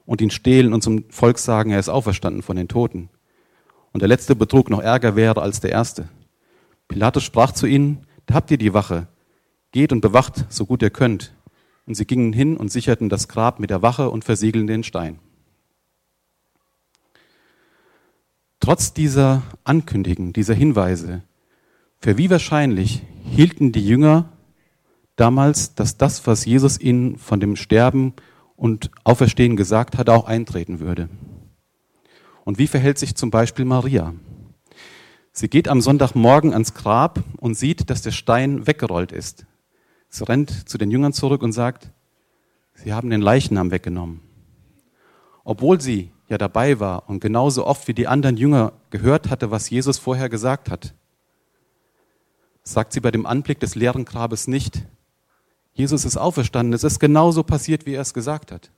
und 0.05 0.21
ihn 0.21 0.29
stehlen 0.29 0.73
und 0.73 0.83
zum 0.83 1.05
Volk 1.09 1.39
sagen, 1.39 1.71
er 1.71 1.79
ist 1.79 1.89
auferstanden 1.89 2.43
von 2.43 2.55
den 2.55 2.67
Toten 2.67 3.09
und 3.91 4.01
der 4.01 4.09
letzte 4.09 4.35
Betrug 4.35 4.69
noch 4.69 4.81
ärger 4.81 5.15
wäre 5.15 5.41
als 5.41 5.59
der 5.59 5.71
erste. 5.71 6.07
Pilatus 6.87 7.23
sprach 7.23 7.51
zu 7.51 7.65
ihnen, 7.65 8.05
da 8.25 8.35
habt 8.35 8.51
ihr 8.51 8.57
die 8.57 8.73
Wache, 8.73 9.07
geht 9.71 9.91
und 9.91 10.01
bewacht, 10.01 10.45
so 10.49 10.65
gut 10.65 10.81
ihr 10.81 10.89
könnt. 10.89 11.33
Und 11.85 11.95
sie 11.95 12.05
gingen 12.05 12.31
hin 12.31 12.57
und 12.57 12.71
sicherten 12.71 13.09
das 13.09 13.27
Grab 13.27 13.59
mit 13.59 13.69
der 13.69 13.81
Wache 13.81 14.09
und 14.09 14.23
versiegeln 14.23 14.67
den 14.67 14.83
Stein. 14.83 15.19
Trotz 18.61 18.93
dieser 18.93 19.41
Ankündigen, 19.63 20.33
dieser 20.33 20.53
Hinweise, 20.53 21.23
für 21.99 22.19
wie 22.19 22.29
wahrscheinlich 22.29 23.01
hielten 23.25 23.71
die 23.71 23.85
Jünger 23.85 24.29
damals, 25.15 25.73
dass 25.73 25.97
das, 25.97 26.27
was 26.27 26.45
Jesus 26.45 26.79
ihnen 26.79 27.17
von 27.17 27.39
dem 27.39 27.55
Sterben 27.55 28.13
und 28.55 28.91
Auferstehen 29.03 29.55
gesagt 29.55 29.97
hat, 29.97 30.09
auch 30.09 30.25
eintreten 30.25 30.79
würde. 30.79 31.09
Und 32.43 32.59
wie 32.59 32.67
verhält 32.67 32.99
sich 32.99 33.15
zum 33.15 33.31
Beispiel 33.31 33.65
Maria? 33.65 34.13
Sie 35.31 35.47
geht 35.47 35.67
am 35.67 35.81
Sonntagmorgen 35.81 36.53
ans 36.53 36.75
Grab 36.75 37.23
und 37.37 37.55
sieht, 37.55 37.89
dass 37.89 38.03
der 38.03 38.11
Stein 38.11 38.67
weggerollt 38.67 39.11
ist. 39.11 39.47
Sie 40.07 40.23
rennt 40.23 40.69
zu 40.69 40.77
den 40.77 40.91
Jüngern 40.91 41.13
zurück 41.13 41.41
und 41.41 41.51
sagt, 41.51 41.89
sie 42.75 42.93
haben 42.93 43.09
den 43.09 43.21
Leichnam 43.21 43.71
weggenommen. 43.71 44.19
Obwohl 45.43 45.81
sie 45.81 46.11
ja 46.31 46.37
dabei 46.37 46.79
war 46.79 47.09
und 47.09 47.19
genauso 47.19 47.67
oft 47.67 47.87
wie 47.89 47.93
die 47.93 48.07
anderen 48.07 48.37
Jünger 48.37 48.71
gehört 48.89 49.29
hatte, 49.29 49.51
was 49.51 49.69
Jesus 49.69 49.97
vorher 49.97 50.29
gesagt 50.29 50.71
hat, 50.71 50.95
sagt 52.63 52.93
sie 52.93 53.01
bei 53.01 53.11
dem 53.11 53.25
Anblick 53.25 53.59
des 53.59 53.75
leeren 53.75 54.05
Grabes 54.05 54.47
nicht, 54.47 54.81
Jesus 55.73 56.05
ist 56.05 56.17
auferstanden, 56.17 56.73
es 56.73 56.85
ist 56.85 56.99
genauso 56.99 57.43
passiert, 57.43 57.85
wie 57.85 57.93
er 57.93 58.01
es 58.01 58.13
gesagt 58.13 58.51
hat. 58.51 58.71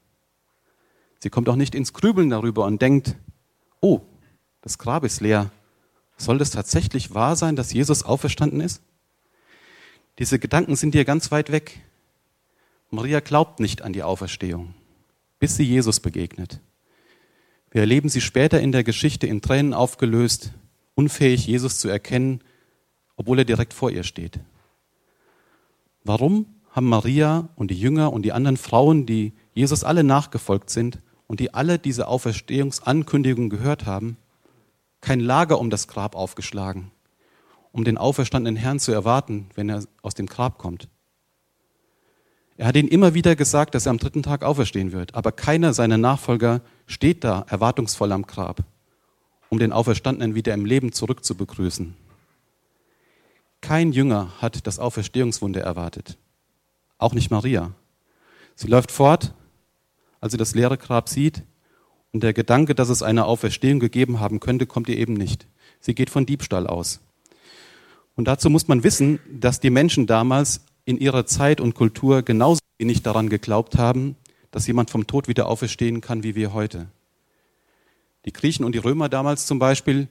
Sie 1.19 1.29
kommt 1.29 1.47
auch 1.47 1.55
nicht 1.55 1.75
ins 1.75 1.93
Grübeln 1.93 2.29
darüber 2.31 2.65
und 2.65 2.81
denkt, 2.81 3.15
oh, 3.81 4.01
das 4.61 4.77
Grab 4.77 5.03
ist 5.03 5.21
leer. 5.21 5.51
Soll 6.17 6.39
das 6.39 6.49
tatsächlich 6.49 7.13
wahr 7.13 7.35
sein, 7.35 7.55
dass 7.55 7.71
Jesus 7.71 8.03
auferstanden 8.03 8.61
ist? 8.61 8.81
Diese 10.17 10.39
Gedanken 10.39 10.75
sind 10.75 10.93
dir 10.95 11.05
ganz 11.05 11.31
weit 11.31 11.51
weg. 11.51 11.81
Maria 12.89 13.19
glaubt 13.19 13.59
nicht 13.59 13.81
an 13.83 13.93
die 13.93 14.03
Auferstehung, 14.03 14.73
bis 15.39 15.55
sie 15.55 15.63
Jesus 15.63 15.99
begegnet. 15.99 16.59
Wir 17.73 17.81
erleben 17.81 18.07
sie 18.07 18.21
später 18.21 18.61
in 18.61 18.71
der 18.71 18.83
Geschichte 18.83 19.25
in 19.25 19.41
Tränen 19.41 19.73
aufgelöst, 19.73 20.53
unfähig, 20.93 21.47
Jesus 21.47 21.79
zu 21.79 21.89
erkennen, 21.89 22.41
obwohl 23.15 23.39
er 23.39 23.45
direkt 23.45 23.73
vor 23.73 23.89
ihr 23.89 24.03
steht. 24.03 24.39
Warum 26.03 26.45
haben 26.69 26.87
Maria 26.87 27.49
und 27.55 27.71
die 27.71 27.79
Jünger 27.79 28.13
und 28.13 28.21
die 28.21 28.31
anderen 28.31 28.57
Frauen, 28.57 29.07
die 29.07 29.33
Jesus 29.55 29.83
alle 29.83 30.03
nachgefolgt 30.03 30.69
sind, 30.69 30.99
und 31.25 31.39
die 31.39 31.55
alle 31.55 31.79
diese 31.79 32.09
Auferstehungsankündigung 32.09 33.49
gehört 33.49 33.87
haben, 33.87 34.17
kein 35.01 35.19
Lager 35.19 35.57
um 35.57 35.71
das 35.71 35.87
Grab 35.87 36.15
aufgeschlagen, 36.15 36.91
um 37.71 37.83
den 37.83 37.97
auferstandenen 37.97 38.55
Herrn 38.55 38.77
zu 38.77 38.91
erwarten, 38.91 39.49
wenn 39.55 39.67
er 39.67 39.83
aus 40.03 40.13
dem 40.13 40.27
Grab 40.27 40.59
kommt. 40.59 40.89
Er 42.63 42.67
hat 42.67 42.77
ihnen 42.77 42.87
immer 42.87 43.13
wieder 43.13 43.35
gesagt, 43.35 43.75
dass 43.75 43.87
er 43.87 43.89
am 43.89 43.97
dritten 43.97 44.23
Tag 44.23 44.41
auferstehen 44.41 44.93
wird, 44.93 45.15
aber 45.15 45.33
keiner 45.33 45.73
seiner 45.73 45.97
Nachfolger 45.97 46.61
steht 46.87 47.25
da 47.25 47.45
erwartungsvoll 47.49 48.13
am 48.13 48.25
Grab, 48.25 48.63
um 49.49 49.59
den 49.59 49.73
Auferstandenen 49.73 50.33
wieder 50.33 50.53
im 50.53 50.63
Leben 50.63 50.93
zurück 50.93 51.25
zu 51.25 51.35
begrüßen. 51.35 51.93
Kein 53.59 53.91
Jünger 53.91 54.31
hat 54.41 54.65
das 54.65 54.79
Auferstehungswunder 54.79 55.59
erwartet, 55.59 56.17
auch 56.99 57.13
nicht 57.13 57.31
Maria. 57.31 57.71
Sie 58.55 58.67
läuft 58.67 58.93
fort 58.93 59.33
als 60.21 60.31
sie 60.31 60.37
das 60.37 60.55
leere 60.55 60.77
Grab 60.77 61.09
sieht. 61.09 61.43
Und 62.13 62.23
der 62.23 62.31
Gedanke, 62.31 62.75
dass 62.75 62.87
es 62.87 63.03
eine 63.03 63.25
Auferstehung 63.25 63.81
gegeben 63.81 64.21
haben 64.21 64.39
könnte, 64.39 64.65
kommt 64.65 64.87
ihr 64.87 64.97
eben 64.97 65.15
nicht. 65.15 65.47
Sie 65.81 65.93
geht 65.93 66.09
von 66.09 66.25
Diebstahl 66.25 66.65
aus. 66.65 67.01
Und 68.15 68.29
dazu 68.29 68.49
muss 68.49 68.69
man 68.69 68.85
wissen, 68.85 69.19
dass 69.29 69.59
die 69.59 69.69
Menschen 69.69 70.07
damals 70.07 70.61
in 70.85 70.97
ihrer 70.97 71.25
Zeit 71.25 71.61
und 71.61 71.75
Kultur 71.75 72.23
genauso 72.23 72.59
wenig 72.77 73.03
daran 73.03 73.29
geglaubt 73.29 73.77
haben, 73.77 74.15
dass 74.51 74.67
jemand 74.67 74.89
vom 74.89 75.07
Tod 75.07 75.27
wieder 75.27 75.47
auferstehen 75.47 76.01
kann 76.01 76.23
wie 76.23 76.35
wir 76.35 76.53
heute. 76.53 76.87
Die 78.25 78.33
Griechen 78.33 78.65
und 78.65 78.73
die 78.73 78.79
Römer 78.79 79.09
damals 79.09 79.45
zum 79.45 79.59
Beispiel 79.59 80.07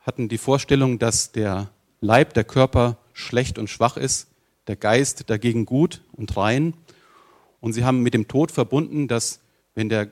hatten 0.00 0.28
die 0.28 0.38
Vorstellung, 0.38 0.98
dass 0.98 1.32
der 1.32 1.70
Leib, 2.00 2.34
der 2.34 2.44
Körper 2.44 2.96
schlecht 3.12 3.58
und 3.58 3.68
schwach 3.68 3.96
ist, 3.96 4.28
der 4.66 4.76
Geist 4.76 5.28
dagegen 5.28 5.66
gut 5.66 6.02
und 6.12 6.36
rein 6.36 6.74
und 7.60 7.72
sie 7.72 7.84
haben 7.84 8.02
mit 8.02 8.14
dem 8.14 8.28
Tod 8.28 8.50
verbunden, 8.50 9.08
dass 9.08 9.40
wenn, 9.74 9.88
der, 9.88 10.08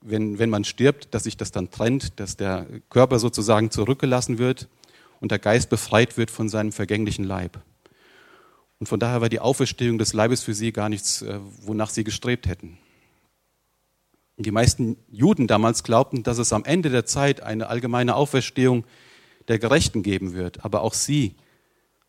wenn, 0.00 0.38
wenn 0.38 0.50
man 0.50 0.64
stirbt, 0.64 1.14
dass 1.14 1.24
sich 1.24 1.36
das 1.36 1.50
dann 1.50 1.70
trennt, 1.70 2.18
dass 2.20 2.36
der 2.36 2.66
Körper 2.88 3.18
sozusagen 3.18 3.70
zurückgelassen 3.70 4.38
wird 4.38 4.68
und 5.20 5.30
der 5.30 5.38
Geist 5.38 5.68
befreit 5.68 6.16
wird 6.16 6.30
von 6.30 6.48
seinem 6.48 6.72
vergänglichen 6.72 7.24
Leib. 7.24 7.60
Und 8.78 8.88
von 8.88 9.00
daher 9.00 9.20
war 9.20 9.28
die 9.28 9.40
Auferstehung 9.40 9.98
des 9.98 10.12
Leibes 10.12 10.42
für 10.42 10.54
sie 10.54 10.72
gar 10.72 10.88
nichts, 10.88 11.22
äh, 11.22 11.40
wonach 11.62 11.90
sie 11.90 12.04
gestrebt 12.04 12.46
hätten. 12.46 12.78
Die 14.38 14.50
meisten 14.50 14.98
Juden 15.10 15.46
damals 15.46 15.82
glaubten, 15.82 16.22
dass 16.22 16.36
es 16.36 16.52
am 16.52 16.64
Ende 16.64 16.90
der 16.90 17.06
Zeit 17.06 17.42
eine 17.42 17.68
allgemeine 17.68 18.14
Auferstehung 18.16 18.84
der 19.48 19.58
Gerechten 19.58 20.02
geben 20.02 20.34
wird. 20.34 20.64
Aber 20.64 20.82
auch 20.82 20.92
sie 20.92 21.36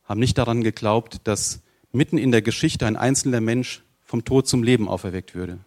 haben 0.03 0.19
nicht 0.19 0.37
daran 0.37 0.61
geglaubt, 0.61 1.21
dass 1.23 1.61
mitten 1.93 2.17
in 2.17 2.31
der 2.31 2.41
Geschichte 2.41 2.85
ein 2.85 2.97
einzelner 2.97 3.39
Mensch 3.39 3.83
vom 4.03 4.25
Tod 4.25 4.47
zum 4.47 4.61
Leben 4.61 4.89
auferweckt 4.89 5.35
würde. 5.35 5.59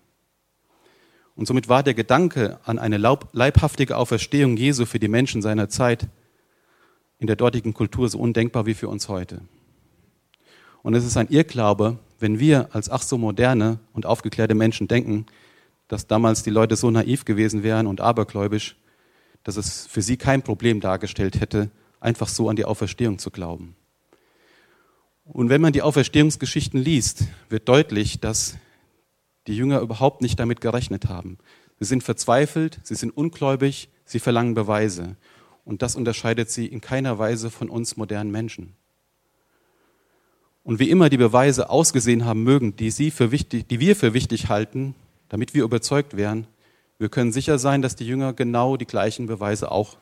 Und 1.35 1.47
somit 1.47 1.71
war 1.71 1.83
der 1.83 1.95
Gedanke 1.95 2.59
an 2.65 2.79
eine 2.79 2.99
leibhaftige 2.99 3.97
Auferstehung 3.97 4.59
Jesu 4.59 4.85
für 4.85 4.99
die 4.99 5.09
Menschen 5.09 5.41
seiner 5.41 5.71
Zeit 5.71 6.09
in 7.19 7.27
der 7.27 7.37
dortigen 7.37 7.73
Kultur 7.73 8.09
so 8.11 8.19
undenkbar 8.19 8.67
wie 8.67 8.75
für 8.75 8.89
uns 8.89 9.09
heute. 9.09 9.41
Und 10.83 10.95
es 10.95 11.05
ist 11.05 11.17
ein 11.17 11.29
Irrglaube, 11.29 11.99
wenn 12.19 12.39
wir 12.39 12.75
als 12.75 12.91
ach 12.91 13.03
so 13.03 13.19
moderne 13.19 13.79
und 13.93 14.07
aufgeklärte 14.07 14.55
Menschen 14.55 14.89
denken, 14.89 15.27
dass 15.89 16.07
damals 16.07 16.43
die 16.43 16.51
Leute 16.51 16.77
so 16.77 16.91
naiv 16.91 17.25
gewesen 17.25 17.63
wären 17.63 17.87
und 17.87 18.01
abergläubisch, 18.01 18.77
dass 19.43 19.57
es 19.57 19.87
für 19.87 20.03
sie 20.03 20.17
kein 20.17 20.43
Problem 20.43 20.81
dargestellt 20.81 21.41
hätte, 21.41 21.71
einfach 21.99 22.29
so 22.29 22.49
an 22.49 22.57
die 22.57 22.65
Auferstehung 22.65 23.19
zu 23.19 23.31
glauben. 23.31 23.75
Und 25.25 25.49
wenn 25.49 25.61
man 25.61 25.73
die 25.73 25.83
Auferstehungsgeschichten 25.83 26.81
liest, 26.81 27.25
wird 27.49 27.69
deutlich, 27.69 28.21
dass 28.21 28.57
die 29.47 29.57
Jünger 29.57 29.81
überhaupt 29.81 30.23
nicht 30.23 30.39
damit 30.39 30.61
gerechnet 30.61 31.09
haben. 31.09 31.39
Sie 31.79 31.87
sind 31.87 32.03
verzweifelt, 32.03 32.81
sie 32.83 32.95
sind 32.95 33.17
ungläubig, 33.17 33.89
sie 34.05 34.19
verlangen 34.19 34.55
Beweise. 34.55 35.17
Und 35.65 35.83
das 35.83 35.97
unterscheidet 35.97 36.51
sie 36.51 36.67
in 36.67 36.81
keiner 36.81 37.19
Weise 37.19 37.51
von 37.51 37.71
uns 37.71 37.97
modernen 37.97 38.31
Menschen. 38.31 38.77
Und 40.63 40.79
wie 40.79 40.91
immer 40.91 41.09
die 41.09 41.17
Beweise 41.17 41.71
ausgesehen 41.71 42.25
haben 42.25 42.43
mögen, 42.43 42.77
die, 42.77 42.91
sie 42.91 43.11
für 43.11 43.31
wichtig, 43.31 43.67
die 43.69 43.81
wir 43.81 43.97
für 43.97 44.15
wichtig 44.15 44.49
halten, 44.49 44.95
damit 45.29 45.55
wir 45.55 45.65
überzeugt 45.65 46.17
wären, 46.17 46.47
wir 46.99 47.09
können 47.09 47.33
sicher 47.33 47.59
sein, 47.59 47.81
dass 47.81 47.97
die 47.97 48.07
Jünger 48.07 48.35
genau 48.35 48.77
die 48.77 48.85
gleichen 48.85 49.27
Beweise 49.27 49.71
auch 49.73 49.97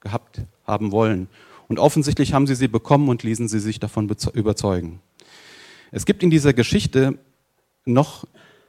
gehabt 0.00 0.40
haben 0.66 0.90
wollen. 0.90 1.28
Und 1.68 1.78
offensichtlich 1.78 2.32
haben 2.32 2.46
sie 2.46 2.54
sie 2.54 2.68
bekommen 2.68 3.08
und 3.08 3.22
ließen 3.22 3.46
sie 3.46 3.60
sich 3.60 3.78
davon 3.78 4.10
überzeugen. 4.32 5.00
Es 5.90 6.06
gibt 6.06 6.22
in 6.22 6.30
dieser 6.30 6.54
Geschichte 6.54 7.18
noch 7.84 8.26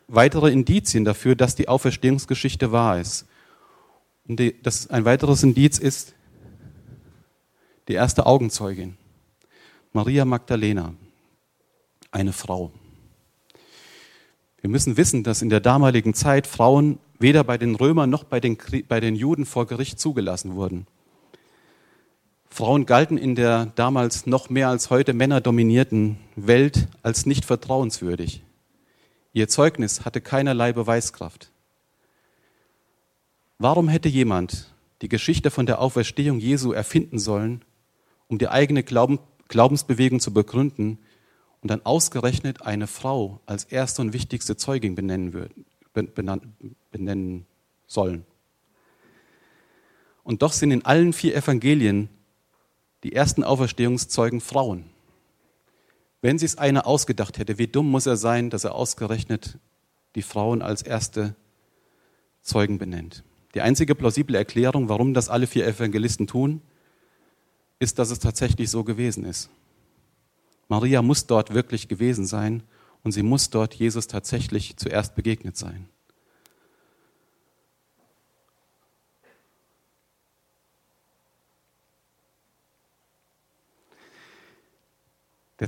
weitere 0.08 0.52
Indizien 0.52 1.06
dafür, 1.06 1.36
dass 1.36 1.56
die 1.56 1.70
Auferstehungsgeschichte 1.70 2.72
wahr 2.72 3.00
ist. 3.00 3.26
Und 4.28 4.42
das, 4.64 4.90
ein 4.90 5.06
weiteres 5.06 5.44
Indiz 5.44 5.78
ist, 5.78 6.14
Die 7.88 7.96
erste 7.96 8.26
Augenzeugin, 8.26 8.96
Maria 9.92 10.24
Magdalena, 10.24 10.94
eine 12.12 12.34
Frau. 12.34 12.72
Wir 14.60 14.70
müssen 14.70 14.96
wissen, 14.98 15.24
dass 15.24 15.42
in 15.42 15.50
der 15.50 15.60
damaligen 15.60 16.14
Zeit 16.14 16.46
Frauen 16.46 17.00
weder 17.18 17.44
bei 17.44 17.58
den 17.58 17.76
Römern 17.76 18.10
noch 18.10 18.24
bei 18.24 18.40
den, 18.40 18.58
bei 18.88 19.00
den 19.00 19.16
Juden 19.16 19.46
vor 19.46 19.66
Gericht 19.66 20.00
zugelassen 20.00 20.56
wurden. 20.56 20.86
Frauen 22.50 22.86
galten 22.86 23.18
in 23.18 23.36
der 23.36 23.68
damals 23.76 24.26
noch 24.26 24.50
mehr 24.50 24.68
als 24.68 24.90
heute 24.90 25.14
männerdominierten 25.14 26.18
Welt 26.36 26.90
als 27.02 27.26
nicht 27.26 27.46
vertrauenswürdig. 27.46 28.44
Ihr 29.34 29.48
Zeugnis 29.48 30.04
hatte 30.04 30.20
keinerlei 30.20 30.74
Beweiskraft. 30.74 31.50
Warum 33.58 33.88
hätte 33.88 34.10
jemand 34.10 34.74
die 35.02 35.10
Geschichte 35.10 35.50
von 35.50 35.66
der 35.66 35.80
Auferstehung 35.80 36.40
Jesu 36.40 36.74
erfinden 36.74 37.20
sollen, 37.20 37.64
um 38.28 38.38
die 38.38 38.50
eigene 38.50 38.84
Glauben, 38.84 39.20
Glaubensbewegung 39.48 40.20
zu 40.20 40.34
begründen 40.34 41.00
und 41.62 41.70
dann 41.70 41.86
ausgerechnet 41.86 42.64
eine 42.64 42.88
Frau 42.88 43.40
als 43.46 43.64
erste 43.66 44.02
und 44.02 44.14
wichtigste 44.14 44.56
Zeugin 44.58 44.96
benennen, 44.96 45.34
würden, 45.34 45.66
benennen 46.92 47.46
sollen? 47.88 48.26
Und 50.24 50.42
doch 50.42 50.54
sind 50.54 50.72
in 50.72 50.86
allen 50.86 51.14
vier 51.14 51.36
Evangelien 51.36 52.10
die 53.04 53.14
ersten 53.14 53.44
Auferstehungszeugen 53.44 54.42
Frauen. 54.42 54.86
Wenn 56.22 56.38
sich 56.38 56.60
einer 56.60 56.86
ausgedacht 56.86 57.40
hätte, 57.40 57.58
wie 57.58 57.68
dumm 57.68 57.90
muss 57.90 58.06
er 58.06 58.18
sein, 58.18 58.52
dass 58.52 58.64
er 58.64 58.76
ausgerechnet 58.76 59.58
die 60.16 60.22
Frauen 60.22 60.62
als 60.62 60.84
erste 60.84 61.36
Zeugen 62.42 62.78
benennt. 62.78 63.24
Die 63.56 63.62
einzige 63.62 63.96
plausible 63.96 64.38
Erklärung, 64.38 64.88
warum 64.88 65.14
das 65.14 65.30
alle 65.30 65.48
vier 65.48 65.66
Evangelisten 65.68 66.28
tun, 66.28 66.62
ist, 67.80 67.98
dass 67.98 68.12
es 68.12 68.20
tatsächlich 68.20 68.70
so 68.70 68.84
gewesen 68.84 69.26
ist. 69.26 69.50
Maria 70.72 71.02
muss 71.02 71.28
dort 71.28 71.54
wirklich 71.54 71.90
gewesen 71.90 72.26
sein 72.26 72.64
und 73.04 73.12
sie 73.12 73.24
muss 73.24 73.50
dort 73.50 73.74
Jesus 73.74 74.08
tatsächlich 74.08 74.78
zuerst 74.78 75.16
begegnet 75.16 75.58
sein. 75.58 75.90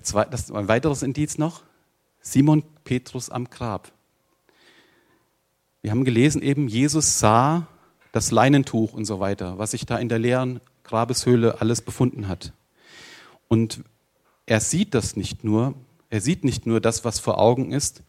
Zweite, 0.03 0.31
das 0.31 0.49
ein 0.49 0.69
weiteres 0.69 1.03
Indiz 1.03 1.37
noch, 1.37 1.63
Simon 2.21 2.63
Petrus 2.85 3.29
am 3.29 3.49
Grab. 3.49 3.91
Wir 5.81 5.91
haben 5.91 6.05
gelesen 6.05 6.41
eben, 6.41 6.69
Jesus 6.69 7.19
sah 7.19 7.67
das 8.13 8.31
Leinentuch 8.31 8.93
und 8.93 9.03
so 9.03 9.19
weiter, 9.19 9.57
was 9.57 9.71
sich 9.71 9.85
da 9.85 9.97
in 9.97 10.07
der 10.07 10.19
leeren 10.19 10.61
Grabeshöhle 10.85 11.59
alles 11.59 11.81
befunden 11.81 12.29
hat. 12.29 12.53
Und 13.49 13.83
er 14.45 14.59
sieht 14.59 14.93
das 14.93 15.15
nicht 15.15 15.43
nur, 15.43 15.75
er 16.09 16.21
sieht 16.21 16.43
nicht 16.43 16.65
nur 16.65 16.81
das, 16.81 17.05
was 17.05 17.19
vor 17.19 17.39
Augen 17.39 17.71
ist, 17.71 18.03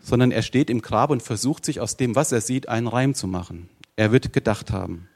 sondern 0.00 0.30
er 0.30 0.42
steht 0.42 0.70
im 0.70 0.82
Grab 0.82 1.10
und 1.10 1.22
versucht 1.22 1.64
sich 1.64 1.80
aus 1.80 1.96
dem, 1.96 2.14
was 2.14 2.32
er 2.32 2.40
sieht, 2.40 2.68
einen 2.68 2.86
Reim 2.86 3.14
zu 3.14 3.26
machen. 3.26 3.68
Er 3.96 4.12
wird 4.12 4.32
gedacht 4.32 4.70
haben. 4.70 5.08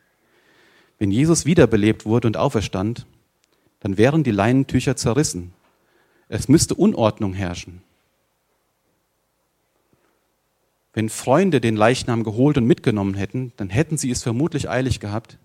Wenn 0.98 1.10
Jesus 1.10 1.44
wiederbelebt 1.44 2.06
wurde 2.06 2.28
und 2.28 2.36
auferstand, 2.36 3.06
dann 3.80 3.98
wären 3.98 4.24
die 4.24 4.30
Leinentücher 4.30 4.96
zerrissen 4.96 5.52
es 6.28 6.48
müsste 6.48 6.74
Unordnung 6.74 7.32
herrschen. 7.32 7.82
Wenn 10.92 11.08
Freunde 11.08 11.60
den 11.60 11.76
Leichnam 11.76 12.24
geholt 12.24 12.58
und 12.58 12.66
mitgenommen 12.66 13.14
hätten, 13.14 13.52
dann 13.56 13.70
hätten 13.70 13.96
sie 13.96 14.10
es 14.10 14.22
vermutlich 14.22 14.68
eilig 14.68 15.00
gehabt. 15.00 15.38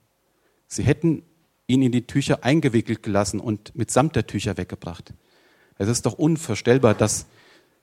Sie 0.67 0.83
hätten 0.83 1.23
ihn 1.67 1.81
in 1.81 1.91
die 1.91 2.07
Tücher 2.07 2.43
eingewickelt 2.43 3.03
gelassen 3.03 3.39
und 3.39 3.75
mitsamt 3.75 4.15
der 4.15 4.27
Tücher 4.27 4.57
weggebracht. 4.57 5.13
Es 5.77 5.87
ist 5.87 6.05
doch 6.05 6.13
unvorstellbar, 6.13 6.93
dass 6.93 7.25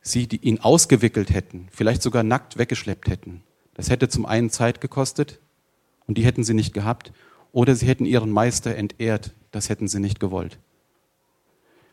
sie 0.02 0.24
ihn 0.24 0.60
ausgewickelt 0.60 1.30
hätten, 1.30 1.68
vielleicht 1.70 2.02
sogar 2.02 2.22
nackt 2.22 2.58
weggeschleppt 2.58 3.08
hätten. 3.08 3.42
Das 3.74 3.90
hätte 3.90 4.08
zum 4.08 4.26
einen 4.26 4.50
Zeit 4.50 4.80
gekostet 4.80 5.38
und 6.06 6.18
die 6.18 6.24
hätten 6.24 6.44
sie 6.44 6.54
nicht 6.54 6.74
gehabt, 6.74 7.12
oder 7.52 7.74
sie 7.74 7.86
hätten 7.86 8.06
ihren 8.06 8.30
Meister 8.30 8.76
entehrt, 8.76 9.32
das 9.50 9.68
hätten 9.68 9.88
sie 9.88 9.98
nicht 9.98 10.20
gewollt. 10.20 10.58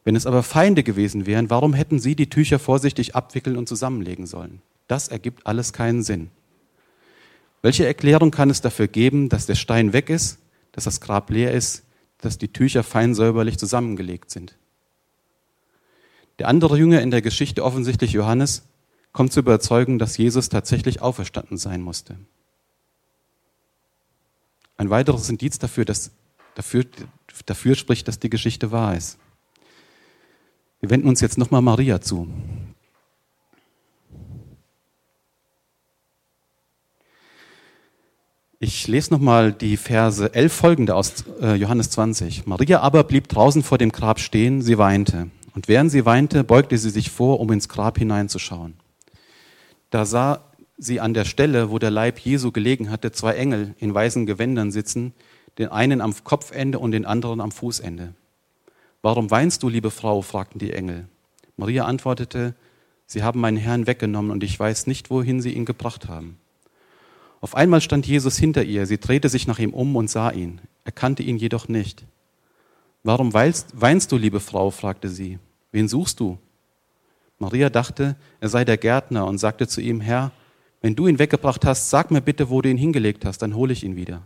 Wenn 0.04 0.16
es 0.16 0.26
aber 0.26 0.44
Feinde 0.44 0.84
gewesen 0.84 1.26
wären, 1.26 1.50
warum 1.50 1.74
hätten 1.74 2.00
sie 2.00 2.16
die 2.16 2.30
Tücher 2.30 2.60
vorsichtig 2.60 3.16
abwickeln 3.16 3.58
und 3.58 3.68
zusammenlegen 3.68 4.26
sollen? 4.26 4.62
Das 4.88 5.08
ergibt 5.10 5.46
alles 5.46 5.74
keinen 5.74 6.04
Sinn. 6.04 6.30
Welche 7.62 7.86
Erklärung 7.86 8.32
kann 8.32 8.50
es 8.50 8.62
dafür 8.62 8.88
geben, 8.88 9.28
dass 9.30 9.48
der 9.48 9.56
Stein 9.56 9.92
weg 9.92 10.10
ist, 10.10 10.40
dass 10.78 10.84
das 10.84 11.02
Grab 11.02 11.32
leer 11.32 11.56
ist, 11.56 11.86
dass 12.20 12.38
die 12.38 12.54
Tücher 12.54 12.84
fein 12.84 13.16
säuberlich 13.16 13.58
zusammengelegt 13.58 14.30
sind? 14.30 14.56
Der 16.38 16.50
andere 16.50 16.78
Jünger 16.78 17.02
in 17.02 17.10
der 17.10 17.24
Geschichte, 17.24 17.64
offensichtlich 17.64 18.12
Johannes, 18.12 18.62
kommt 19.12 19.34
zur 19.34 19.42
Überzeugung, 19.42 19.98
dass 19.98 20.18
Jesus 20.18 20.50
tatsächlich 20.50 21.02
auferstanden 21.02 21.58
sein 21.58 21.82
musste. 21.82 22.16
Ein 24.78 24.92
weiteres 24.92 25.28
Indiz 25.32 25.58
dafür, 25.58 25.84
dass, 25.84 26.12
dafür, 26.54 26.86
dafür 27.48 27.74
spricht, 27.74 28.08
dass 28.08 28.20
die 28.20 28.30
Geschichte 28.30 28.72
wahr 28.72 28.96
ist. 28.96 29.18
Wir 30.80 30.92
wenden 30.92 31.08
uns 31.08 31.22
jetzt 31.22 31.40
nochmal 31.40 31.64
Maria 31.64 32.02
zu. 32.02 32.28
Ich 38.60 38.88
lese 38.88 39.14
nochmal 39.14 39.54
die 39.54 39.78
Verse 39.78 40.34
11 40.34 40.52
folgende 40.52 40.96
aus 40.96 41.26
äh, 41.40 41.54
Johannes 41.54 41.92
20. 41.92 42.48
Maria 42.48 42.80
aber 42.80 43.04
blieb 43.04 43.28
draußen 43.28 43.62
vor 43.62 43.78
dem 43.78 43.92
Grab 43.92 44.20
stehen, 44.20 44.64
sie 44.64 44.80
weinte. 44.80 45.30
Und 45.54 45.68
während 45.68 45.92
sie 45.92 46.08
weinte, 46.08 46.44
beugte 46.44 46.76
sie 46.80 46.90
sich 46.90 47.12
vor, 47.12 47.40
um 47.40 47.52
ins 47.52 47.70
Grab 47.70 48.00
hineinzuschauen. 48.00 48.74
Da 49.92 50.06
sah 50.06 50.42
sie 50.76 51.00
an 51.00 51.14
der 51.14 51.26
Stelle, 51.26 51.70
wo 51.70 51.78
der 51.78 51.92
Leib 51.92 52.18
Jesu 52.18 52.52
gelegen 52.52 52.90
hatte, 52.90 53.12
zwei 53.12 53.36
Engel 53.36 53.76
in 53.78 53.94
weißen 53.94 54.26
Gewändern 54.26 54.72
sitzen, 54.72 55.14
den 55.60 55.68
einen 55.68 56.02
am 56.02 56.16
Kopfende 56.24 56.80
und 56.80 56.94
den 56.94 57.06
anderen 57.06 57.42
am 57.42 57.52
Fußende. 57.52 58.16
Warum 59.04 59.30
weinst 59.30 59.62
du, 59.62 59.70
liebe 59.70 59.92
Frau? 59.92 60.24
fragten 60.24 60.58
die 60.58 60.74
Engel. 60.74 61.08
Maria 61.58 61.86
antwortete, 61.86 62.56
Sie 63.06 63.22
haben 63.22 63.40
meinen 63.40 63.58
Herrn 63.58 63.86
weggenommen 63.86 64.32
und 64.32 64.44
ich 64.44 64.60
weiß 64.60 64.88
nicht, 64.88 65.12
wohin 65.12 65.42
Sie 65.42 65.54
ihn 65.54 65.66
gebracht 65.66 66.08
haben. 66.08 66.40
Auf 67.40 67.56
einmal 67.56 67.82
stand 67.82 68.08
Jesus 68.08 68.38
hinter 68.38 68.64
ihr, 68.64 68.86
sie 68.86 68.98
drehte 68.98 69.30
sich 69.30 69.48
nach 69.48 69.60
ihm 69.60 69.74
um 69.74 69.96
und 69.96 70.10
sah 70.10 70.32
ihn, 70.32 70.60
erkannte 70.84 71.24
ihn 71.24 71.38
jedoch 71.38 71.68
nicht. 71.68 72.06
Warum 73.04 73.34
weinst, 73.34 73.70
weinst 73.74 74.12
du, 74.12 74.18
liebe 74.18 74.40
Frau? 74.40 74.72
fragte 74.72 75.10
sie. 75.10 75.40
Wen 75.72 75.88
suchst 75.88 76.20
du? 76.20 76.38
Maria 77.40 77.70
dachte, 77.70 78.16
er 78.40 78.50
sei 78.50 78.66
der 78.66 78.78
Gärtner 78.78 79.28
und 79.28 79.38
sagte 79.38 79.68
zu 79.68 79.80
ihm, 79.82 80.02
Herr, 80.02 80.32
wenn 80.82 80.96
du 80.96 81.08
ihn 81.08 81.20
weggebracht 81.20 81.66
hast, 81.66 81.90
sag 81.90 82.12
mir 82.12 82.22
bitte, 82.22 82.50
wo 82.50 82.62
du 82.62 82.70
ihn 82.70 82.78
hingelegt 82.78 83.26
hast, 83.26 83.40
dann 83.40 83.56
hole 83.56 83.74
ich 83.74 83.84
ihn 83.84 83.96
wieder. 83.96 84.24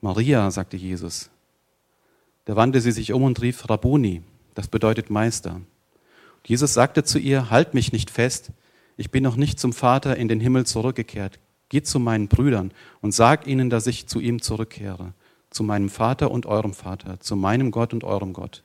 Maria, 0.00 0.50
sagte 0.50 0.76
Jesus. 0.76 1.30
Da 2.44 2.56
wandte 2.56 2.80
sie 2.80 2.92
sich 2.92 3.12
um 3.12 3.24
und 3.24 3.40
rief 3.42 3.68
Rabuni, 3.68 4.22
das 4.54 4.68
bedeutet 4.68 5.10
Meister. 5.10 5.54
Und 5.54 6.48
Jesus 6.48 6.74
sagte 6.74 7.04
zu 7.04 7.18
ihr, 7.18 7.50
halt 7.50 7.74
mich 7.74 7.92
nicht 7.92 8.10
fest, 8.10 8.50
ich 9.00 9.10
bin 9.10 9.24
noch 9.24 9.36
nicht 9.36 9.58
zum 9.58 9.72
Vater 9.72 10.16
in 10.16 10.28
den 10.28 10.40
Himmel 10.40 10.66
zurückgekehrt. 10.66 11.38
Geh 11.70 11.80
zu 11.80 11.98
meinen 11.98 12.28
Brüdern 12.28 12.70
und 13.00 13.14
sag 13.14 13.46
ihnen, 13.46 13.70
dass 13.70 13.86
ich 13.86 14.06
zu 14.06 14.20
ihm 14.20 14.42
zurückkehre, 14.42 15.14
zu 15.48 15.62
meinem 15.62 15.88
Vater 15.88 16.30
und 16.30 16.44
eurem 16.44 16.74
Vater, 16.74 17.18
zu 17.18 17.34
meinem 17.34 17.70
Gott 17.70 17.94
und 17.94 18.04
eurem 18.04 18.34
Gott. 18.34 18.62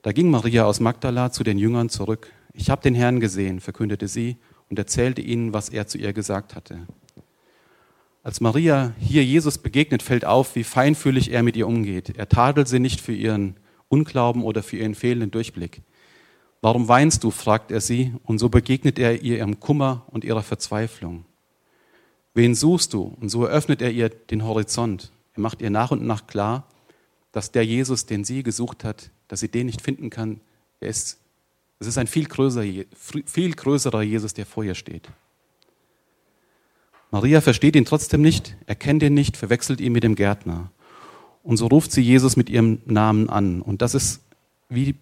Da 0.00 0.12
ging 0.12 0.30
Maria 0.30 0.64
aus 0.64 0.80
Magdala 0.80 1.30
zu 1.30 1.44
den 1.44 1.58
Jüngern 1.58 1.90
zurück. 1.90 2.32
Ich 2.54 2.70
habe 2.70 2.80
den 2.80 2.94
Herrn 2.94 3.20
gesehen, 3.20 3.60
verkündete 3.60 4.08
sie 4.08 4.38
und 4.70 4.78
erzählte 4.78 5.20
ihnen, 5.20 5.52
was 5.52 5.68
er 5.68 5.86
zu 5.86 5.98
ihr 5.98 6.14
gesagt 6.14 6.56
hatte. 6.56 6.86
Als 8.22 8.40
Maria 8.40 8.94
hier 8.98 9.24
Jesus 9.24 9.58
begegnet, 9.58 10.02
fällt 10.02 10.24
auf, 10.24 10.56
wie 10.56 10.64
feinfühlig 10.64 11.32
er 11.32 11.42
mit 11.42 11.54
ihr 11.54 11.66
umgeht. 11.66 12.16
Er 12.16 12.30
tadelt 12.30 12.66
sie 12.66 12.80
nicht 12.80 13.02
für 13.02 13.12
ihren 13.12 13.56
Unglauben 13.88 14.42
oder 14.42 14.62
für 14.62 14.78
ihren 14.78 14.94
fehlenden 14.94 15.30
Durchblick. 15.30 15.82
Warum 16.60 16.88
weinst 16.88 17.24
du? 17.24 17.30
fragt 17.30 17.70
er 17.70 17.80
sie, 17.80 18.14
und 18.24 18.38
so 18.38 18.48
begegnet 18.48 18.98
er 18.98 19.22
ihr 19.22 19.38
ihrem 19.38 19.60
Kummer 19.60 20.04
und 20.08 20.24
ihrer 20.24 20.42
Verzweiflung. 20.42 21.24
Wen 22.34 22.54
suchst 22.54 22.92
du? 22.92 23.16
Und 23.20 23.28
so 23.28 23.44
eröffnet 23.44 23.82
er 23.82 23.90
ihr 23.90 24.08
den 24.08 24.44
Horizont. 24.44 25.12
Er 25.34 25.40
macht 25.40 25.62
ihr 25.62 25.70
nach 25.70 25.90
und 25.90 26.04
nach 26.04 26.26
klar, 26.26 26.66
dass 27.32 27.52
der 27.52 27.64
Jesus, 27.64 28.06
den 28.06 28.24
sie 28.24 28.42
gesucht 28.42 28.84
hat, 28.84 29.10
dass 29.28 29.40
sie 29.40 29.48
den 29.48 29.66
nicht 29.66 29.82
finden 29.82 30.10
kann, 30.10 30.40
er 30.80 30.88
ist, 30.88 31.18
es 31.80 31.86
ist 31.86 31.98
ein 31.98 32.06
viel 32.06 32.26
größerer, 32.26 32.84
viel 32.96 33.54
größerer 33.54 34.02
Jesus, 34.02 34.34
der 34.34 34.46
vor 34.46 34.64
ihr 34.64 34.74
steht. 34.74 35.08
Maria 37.10 37.40
versteht 37.40 37.74
ihn 37.74 37.84
trotzdem 37.84 38.20
nicht, 38.20 38.56
erkennt 38.66 39.02
ihn 39.02 39.14
nicht, 39.14 39.36
verwechselt 39.36 39.80
ihn 39.80 39.92
mit 39.92 40.04
dem 40.04 40.14
Gärtner. 40.14 40.70
Und 41.42 41.56
so 41.56 41.66
ruft 41.66 41.92
sie 41.92 42.02
Jesus 42.02 42.36
mit 42.36 42.50
ihrem 42.50 42.80
Namen 42.84 43.30
an. 43.30 43.62
Und 43.62 43.80
das 43.80 43.94
ist 43.94 44.22
wie 44.68 44.94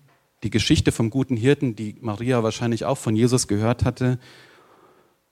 die 0.42 0.50
Geschichte 0.50 0.92
vom 0.92 1.10
guten 1.10 1.36
Hirten, 1.36 1.76
die 1.76 1.96
Maria 2.00 2.42
wahrscheinlich 2.42 2.84
auch 2.84 2.98
von 2.98 3.16
Jesus 3.16 3.48
gehört 3.48 3.84
hatte, 3.84 4.18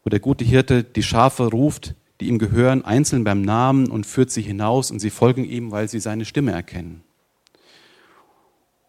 wo 0.02 0.10
der 0.10 0.20
gute 0.20 0.44
Hirte 0.44 0.84
die 0.84 1.02
Schafe 1.02 1.44
ruft, 1.44 1.94
die 2.20 2.28
ihm 2.28 2.38
gehören, 2.38 2.84
einzeln 2.84 3.24
beim 3.24 3.42
Namen 3.42 3.90
und 3.90 4.06
führt 4.06 4.30
sie 4.30 4.42
hinaus 4.42 4.90
und 4.90 5.00
sie 5.00 5.10
folgen 5.10 5.44
ihm, 5.44 5.70
weil 5.70 5.88
sie 5.88 6.00
seine 6.00 6.24
Stimme 6.24 6.52
erkennen. 6.52 7.02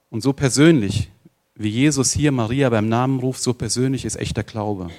Und 0.10 0.22
so 0.22 0.34
persönlich, 0.34 1.10
wie 1.56 1.70
Jesus 1.70 2.12
hier 2.12 2.32
Maria 2.32 2.70
beim 2.70 2.88
Namen 2.88 3.20
ruft, 3.20 3.42
so 3.42 3.54
persönlich 3.54 4.06
ist 4.06 4.16
echter 4.16 4.44
Glaube. 4.44 4.90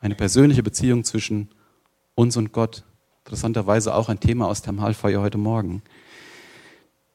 Eine 0.00 0.14
persönliche 0.14 0.62
Beziehung 0.62 1.04
zwischen 1.04 1.48
uns 2.14 2.36
und 2.36 2.52
Gott. 2.52 2.84
Interessanterweise 3.24 3.94
auch 3.94 4.08
ein 4.08 4.18
Thema 4.18 4.48
aus 4.48 4.62
der 4.62 4.74
heute 4.76 5.38
Morgen. 5.38 5.82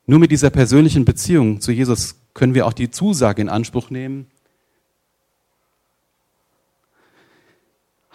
Nur 0.06 0.20
mit 0.20 0.32
dieser 0.32 0.52
persönlichen 0.52 1.04
Beziehung 1.04 1.62
zu 1.62 1.72
Jesus 1.72 2.16
können 2.36 2.54
wir 2.54 2.68
auch 2.68 2.74
die 2.74 2.92
Zusage 2.92 3.42
in 3.42 3.50
Anspruch 3.50 3.90
nehmen, 3.90 4.28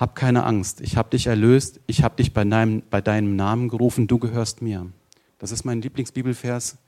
Hab 0.00 0.14
keine 0.14 0.44
Angst, 0.44 0.80
ich 0.80 0.96
habe 0.96 1.10
dich 1.10 1.26
erlöst, 1.26 1.78
ich 1.86 2.02
habe 2.02 2.16
dich 2.16 2.32
bei 2.32 2.42
deinem, 2.42 2.82
bei 2.88 3.02
deinem 3.02 3.36
Namen 3.36 3.68
gerufen, 3.68 4.06
du 4.06 4.18
gehörst 4.18 4.62
mir. 4.62 4.90
Das 5.38 5.52
ist 5.52 5.66
mein 5.66 5.82
Lieblingsbibelvers 5.82 6.78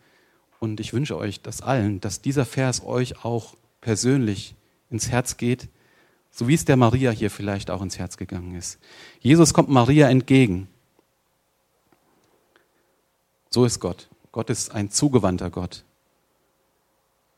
und 0.60 0.80
ich 0.80 0.94
wünsche 0.94 1.18
euch 1.18 1.42
das 1.42 1.60
allen, 1.60 2.00
dass 2.00 2.22
dieser 2.22 2.46
Vers 2.46 2.82
euch 2.82 3.22
auch 3.22 3.54
persönlich 3.82 4.54
ins 4.88 5.10
Herz 5.10 5.36
geht, 5.36 5.68
so 6.30 6.48
wie 6.48 6.54
es 6.54 6.64
der 6.64 6.78
Maria 6.78 7.10
hier 7.10 7.30
vielleicht 7.30 7.70
auch 7.70 7.82
ins 7.82 7.98
Herz 7.98 8.16
gegangen 8.16 8.54
ist. 8.54 8.78
Jesus 9.20 9.52
kommt 9.52 9.68
Maria 9.68 10.08
entgegen. 10.08 10.68
So 13.50 13.66
ist 13.66 13.78
Gott. 13.78 14.08
Gott 14.32 14.48
ist 14.48 14.72
ein 14.72 14.90
zugewandter 14.90 15.50
Gott. 15.50 15.84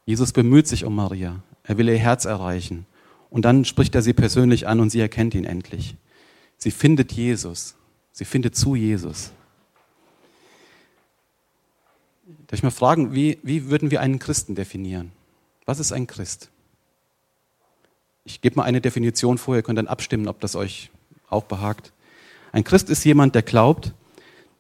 Jesus 0.07 0.33
bemüht 0.33 0.67
sich 0.67 0.85
um 0.85 0.95
Maria. 0.95 1.43
Er 1.63 1.79
will 1.79 1.89
ihr 1.89 1.99
Herz 1.99 2.25
erreichen. 2.25 2.87
Und 3.31 3.45
dann 3.45 3.65
spricht 3.65 3.95
er 3.95 4.03
sie 4.03 4.13
persönlich 4.13 4.67
an 4.67 4.81
und 4.81 4.91
sie 4.91 5.01
erkennt 5.01 5.35
ihn 5.35 5.45
endlich. 5.45 5.97
Sie 6.59 6.71
findet 6.71 7.13
Jesus. 7.13 7.75
Sie 8.13 8.25
findet 8.25 8.55
zu 8.55 8.75
Jesus. 8.75 9.33
Darf 12.47 12.59
ich 12.59 12.63
mal 12.63 12.71
fragen, 12.71 13.15
wie, 13.15 13.39
wie 13.43 13.71
würden 13.71 13.91
wir 13.91 14.01
einen 14.01 14.19
Christen 14.19 14.55
definieren? 14.55 15.11
Was 15.65 15.81
ist 15.81 15.93
ein 15.93 16.07
Christ? 16.07 16.51
Ich 18.25 18.41
gebe 18.41 18.57
mal 18.57 18.65
eine 18.65 18.81
Definition 18.81 19.39
vor, 19.39 19.57
ihr 19.57 19.63
könnt 19.63 19.79
dann 19.79 19.89
abstimmen, 19.89 20.29
ob 20.29 20.41
das 20.41 20.55
euch 20.55 20.91
auch 21.29 21.45
behagt. 21.45 21.93
Ein 22.53 22.65
Christ 22.65 22.89
ist 22.91 23.05
jemand, 23.05 23.35
der 23.35 23.43
glaubt, 23.43 23.93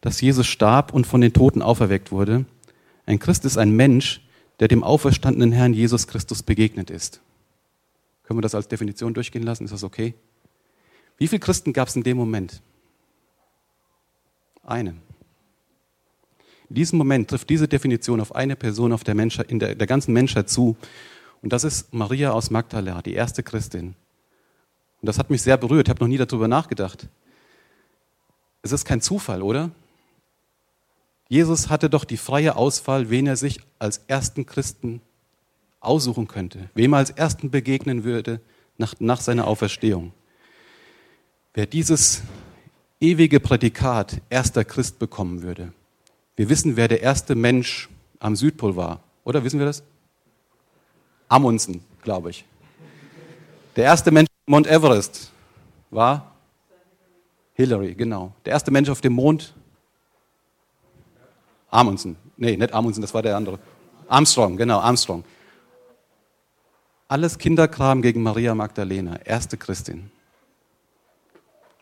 dass 0.00 0.20
Jesus 0.20 0.46
starb 0.46 0.92
und 0.92 1.06
von 1.06 1.20
den 1.20 1.32
Toten 1.32 1.62
auferweckt 1.62 2.10
wurde. 2.10 2.44
Ein 3.06 3.18
Christ 3.18 3.44
ist 3.44 3.56
ein 3.56 3.70
Mensch, 3.70 4.20
der 4.60 4.68
dem 4.68 4.84
auferstandenen 4.84 5.52
Herrn 5.52 5.74
Jesus 5.74 6.06
Christus 6.06 6.42
begegnet 6.42 6.90
ist. 6.90 7.20
Können 8.24 8.38
wir 8.38 8.42
das 8.42 8.54
als 8.54 8.68
Definition 8.68 9.14
durchgehen 9.14 9.42
lassen? 9.42 9.64
Ist 9.64 9.72
das 9.72 9.84
okay? 9.84 10.14
Wie 11.18 11.28
viele 11.28 11.40
Christen 11.40 11.72
gab 11.72 11.88
es 11.88 11.96
in 11.96 12.02
dem 12.02 12.16
Moment? 12.16 12.62
Einen. 14.62 15.00
In 16.70 16.76
diesem 16.76 16.98
Moment 16.98 17.28
trifft 17.28 17.50
diese 17.50 17.68
Definition 17.68 18.20
auf 18.20 18.34
eine 18.34 18.56
Person 18.56 18.92
auf 18.92 19.04
der, 19.04 19.14
Menschheit, 19.14 19.50
in 19.50 19.58
der, 19.58 19.74
der 19.74 19.86
ganzen 19.86 20.12
Menschheit 20.12 20.48
zu. 20.48 20.76
Und 21.42 21.52
das 21.52 21.62
ist 21.62 21.92
Maria 21.92 22.32
aus 22.32 22.50
Magdala, 22.50 23.02
die 23.02 23.12
erste 23.12 23.42
Christin. 23.42 23.94
Und 25.00 25.06
das 25.06 25.18
hat 25.18 25.28
mich 25.28 25.42
sehr 25.42 25.58
berührt. 25.58 25.86
Ich 25.86 25.90
habe 25.90 26.02
noch 26.02 26.08
nie 26.08 26.16
darüber 26.16 26.48
nachgedacht. 26.48 27.08
Es 28.62 28.72
ist 28.72 28.86
kein 28.86 29.02
Zufall, 29.02 29.42
oder? 29.42 29.70
Jesus 31.28 31.70
hatte 31.70 31.88
doch 31.88 32.04
die 32.04 32.16
freie 32.16 32.56
Auswahl, 32.56 33.10
wen 33.10 33.26
er 33.26 33.36
sich 33.36 33.60
als 33.78 34.02
ersten 34.06 34.46
Christen 34.46 35.00
aussuchen 35.80 36.28
könnte, 36.28 36.70
wem 36.74 36.94
er 36.94 36.98
als 36.98 37.10
ersten 37.10 37.50
begegnen 37.50 38.04
würde 38.04 38.40
nach, 38.78 38.94
nach 38.98 39.20
seiner 39.20 39.46
Auferstehung. 39.46 40.12
Wer 41.54 41.66
dieses 41.66 42.22
ewige 43.00 43.38
Prädikat 43.40 44.20
erster 44.30 44.64
Christ 44.64 44.98
bekommen 44.98 45.42
würde. 45.42 45.72
Wir 46.36 46.48
wissen, 46.48 46.76
wer 46.76 46.88
der 46.88 47.02
erste 47.02 47.34
Mensch 47.34 47.88
am 48.18 48.34
Südpol 48.34 48.76
war, 48.76 49.00
oder 49.24 49.44
wissen 49.44 49.58
wir 49.58 49.66
das? 49.66 49.82
Amundsen, 51.28 51.84
glaube 52.02 52.30
ich. 52.30 52.44
Der 53.76 53.84
erste 53.84 54.10
Mensch 54.10 54.28
auf 54.28 54.50
Mount 54.50 54.66
Everest 54.66 55.30
war 55.90 56.34
Hillary, 57.54 57.94
genau. 57.94 58.32
Der 58.44 58.52
erste 58.52 58.70
Mensch 58.70 58.88
auf 58.88 59.00
dem 59.00 59.12
Mond 59.12 59.54
Amundsen. 61.74 62.16
Nee, 62.36 62.56
nicht 62.56 62.72
Amundsen, 62.72 63.00
das 63.00 63.14
war 63.14 63.22
der 63.22 63.36
andere. 63.36 63.58
Armstrong, 64.08 64.56
genau, 64.56 64.78
Armstrong. 64.78 65.24
Alles 67.08 67.38
Kinderkram 67.38 68.02
gegen 68.02 68.22
Maria 68.22 68.54
Magdalena, 68.54 69.16
erste 69.24 69.56
Christin. 69.56 70.10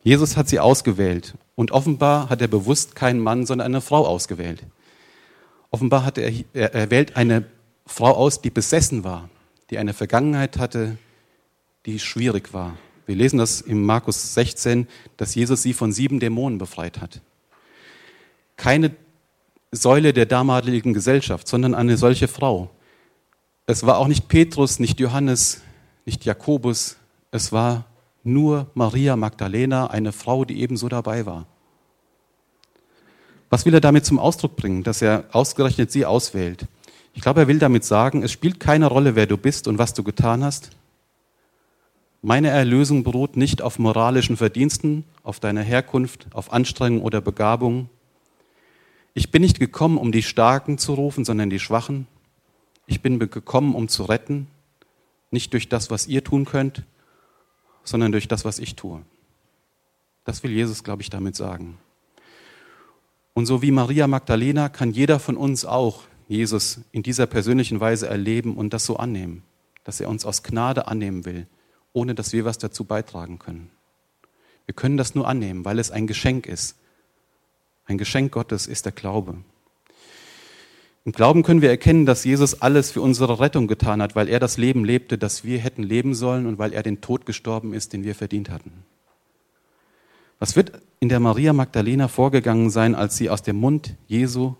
Jesus 0.02 0.36
hat 0.36 0.48
sie 0.48 0.58
ausgewählt 0.58 1.34
und 1.54 1.70
offenbar 1.70 2.28
hat 2.28 2.40
er 2.40 2.48
bewusst 2.48 2.96
keinen 2.96 3.20
Mann, 3.20 3.46
sondern 3.46 3.66
eine 3.66 3.80
Frau 3.80 4.06
ausgewählt. 4.06 4.64
Offenbar 5.70 6.04
hat 6.04 6.18
er, 6.18 6.32
er, 6.52 6.90
wählt 6.90 7.16
eine 7.16 7.44
Frau 7.86 8.12
aus, 8.12 8.40
die 8.40 8.50
besessen 8.50 9.04
war, 9.04 9.28
die 9.70 9.78
eine 9.78 9.92
Vergangenheit 9.92 10.58
hatte, 10.58 10.98
die 11.86 11.98
schwierig 11.98 12.52
war. 12.52 12.76
Wir 13.06 13.14
lesen 13.14 13.38
das 13.38 13.60
im 13.60 13.84
Markus 13.84 14.34
16, 14.34 14.88
dass 15.16 15.34
Jesus 15.34 15.62
sie 15.62 15.72
von 15.72 15.92
sieben 15.92 16.18
Dämonen 16.18 16.58
befreit 16.58 17.00
hat. 17.00 17.20
Keine 18.56 18.94
Säule 19.72 20.12
der 20.12 20.26
damaligen 20.26 20.92
Gesellschaft, 20.92 21.48
sondern 21.48 21.74
eine 21.74 21.96
solche 21.96 22.28
Frau, 22.28 22.70
es 23.66 23.86
war 23.86 23.98
auch 23.98 24.08
nicht 24.08 24.28
Petrus, 24.28 24.78
nicht 24.80 25.00
Johannes, 25.00 25.62
nicht 26.04 26.24
Jakobus, 26.24 26.96
es 27.30 27.52
war 27.52 27.86
nur 28.24 28.70
Maria 28.74 29.16
Magdalena, 29.16 29.86
eine 29.86 30.12
Frau, 30.12 30.44
die 30.44 30.60
ebenso 30.60 30.88
dabei 30.88 31.26
war. 31.26 31.46
Was 33.50 33.64
will 33.64 33.74
er 33.74 33.80
damit 33.80 34.04
zum 34.04 34.18
Ausdruck 34.18 34.56
bringen, 34.56 34.82
dass 34.82 35.00
er 35.00 35.24
ausgerechnet 35.32 35.92
sie 35.92 36.04
auswählt? 36.04 36.66
Ich 37.14 37.22
glaube, 37.22 37.40
er 37.40 37.48
will 37.48 37.58
damit 37.58 37.84
sagen, 37.84 38.22
es 38.22 38.32
spielt 38.32 38.58
keine 38.58 38.86
Rolle, 38.86 39.14
wer 39.14 39.26
du 39.26 39.36
bist 39.36 39.68
und 39.68 39.78
was 39.78 39.94
du 39.94 40.02
getan 40.02 40.42
hast. 40.42 40.70
Meine 42.20 42.48
Erlösung 42.48 43.04
beruht 43.04 43.36
nicht 43.36 43.62
auf 43.62 43.78
moralischen 43.78 44.36
Verdiensten, 44.36 45.04
auf 45.22 45.38
deiner 45.38 45.62
Herkunft, 45.62 46.26
auf 46.32 46.52
Anstrengung 46.52 47.02
oder 47.02 47.20
Begabung. 47.20 47.90
Ich 49.14 49.30
bin 49.30 49.42
nicht 49.42 49.60
gekommen, 49.60 49.98
um 49.98 50.12
die 50.12 50.22
Starken 50.22 50.78
zu 50.78 50.94
rufen, 50.94 51.24
sondern 51.24 51.50
die 51.50 51.60
Schwachen. 51.60 52.06
Ich 52.86 53.02
bin 53.02 53.18
gekommen, 53.18 53.74
um 53.74 53.88
zu 53.88 54.04
retten, 54.04 54.48
nicht 55.30 55.52
durch 55.52 55.68
das, 55.68 55.90
was 55.90 56.06
ihr 56.06 56.24
tun 56.24 56.44
könnt, 56.44 56.84
sondern 57.84 58.12
durch 58.12 58.28
das, 58.28 58.44
was 58.44 58.58
ich 58.58 58.76
tue. 58.76 59.02
Das 60.24 60.42
will 60.42 60.50
Jesus, 60.50 60.84
glaube 60.84 61.02
ich, 61.02 61.10
damit 61.10 61.36
sagen. 61.36 61.78
Und 63.34 63.46
so 63.46 63.62
wie 63.62 63.70
Maria 63.70 64.06
Magdalena 64.06 64.68
kann 64.68 64.92
jeder 64.92 65.18
von 65.18 65.36
uns 65.36 65.64
auch 65.64 66.02
Jesus 66.28 66.80
in 66.92 67.02
dieser 67.02 67.26
persönlichen 67.26 67.80
Weise 67.80 68.08
erleben 68.08 68.56
und 68.56 68.72
das 68.72 68.86
so 68.86 68.96
annehmen, 68.96 69.42
dass 69.84 70.00
er 70.00 70.08
uns 70.08 70.24
aus 70.24 70.42
Gnade 70.42 70.86
annehmen 70.86 71.24
will, 71.24 71.46
ohne 71.92 72.14
dass 72.14 72.32
wir 72.32 72.44
was 72.44 72.58
dazu 72.58 72.84
beitragen 72.84 73.38
können. 73.38 73.70
Wir 74.66 74.74
können 74.74 74.96
das 74.96 75.14
nur 75.14 75.26
annehmen, 75.26 75.64
weil 75.64 75.78
es 75.78 75.90
ein 75.90 76.06
Geschenk 76.06 76.46
ist. 76.46 76.78
Ein 77.86 77.98
Geschenk 77.98 78.32
Gottes 78.32 78.66
ist 78.66 78.84
der 78.84 78.92
Glaube. 78.92 79.38
Im 81.04 81.12
Glauben 81.12 81.42
können 81.42 81.62
wir 81.62 81.70
erkennen, 81.70 82.06
dass 82.06 82.24
Jesus 82.24 82.62
alles 82.62 82.92
für 82.92 83.00
unsere 83.00 83.40
Rettung 83.40 83.66
getan 83.66 84.00
hat, 84.00 84.14
weil 84.14 84.28
er 84.28 84.38
das 84.38 84.56
Leben 84.56 84.84
lebte, 84.84 85.18
das 85.18 85.42
wir 85.42 85.58
hätten 85.58 85.82
leben 85.82 86.14
sollen 86.14 86.46
und 86.46 86.58
weil 86.58 86.72
er 86.72 86.84
den 86.84 87.00
Tod 87.00 87.26
gestorben 87.26 87.74
ist, 87.74 87.92
den 87.92 88.04
wir 88.04 88.14
verdient 88.14 88.50
hatten. 88.50 88.84
Was 90.38 90.54
wird 90.54 90.72
in 91.00 91.08
der 91.08 91.18
Maria 91.18 91.52
Magdalena 91.52 92.06
vorgegangen 92.06 92.70
sein, 92.70 92.94
als 92.94 93.16
sie 93.16 93.30
aus 93.30 93.42
dem 93.42 93.56
Mund 93.56 93.96
Jesu, 94.06 94.54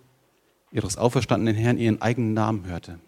ihres 0.71 0.97
auferstandenen 0.97 1.55
Herrn, 1.55 1.77
ihren 1.77 2.01
eigenen 2.01 2.33
Namen 2.33 2.65
hörte? 2.65 2.99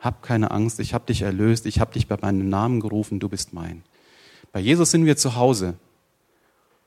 Hab 0.00 0.22
keine 0.22 0.50
Angst, 0.50 0.80
ich 0.80 0.94
habe 0.94 1.06
dich 1.06 1.22
erlöst, 1.22 1.64
ich 1.66 1.78
habe 1.78 1.92
dich 1.92 2.08
bei 2.08 2.16
meinem 2.20 2.48
Namen 2.48 2.80
gerufen, 2.80 3.20
du 3.20 3.28
bist 3.28 3.52
mein. 3.52 3.82
Bei 4.52 4.60
Jesus 4.60 4.90
sind 4.90 5.06
wir 5.06 5.16
zu 5.16 5.36
Hause. 5.36 5.74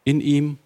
In 0.04 0.22
ihm 0.22 0.58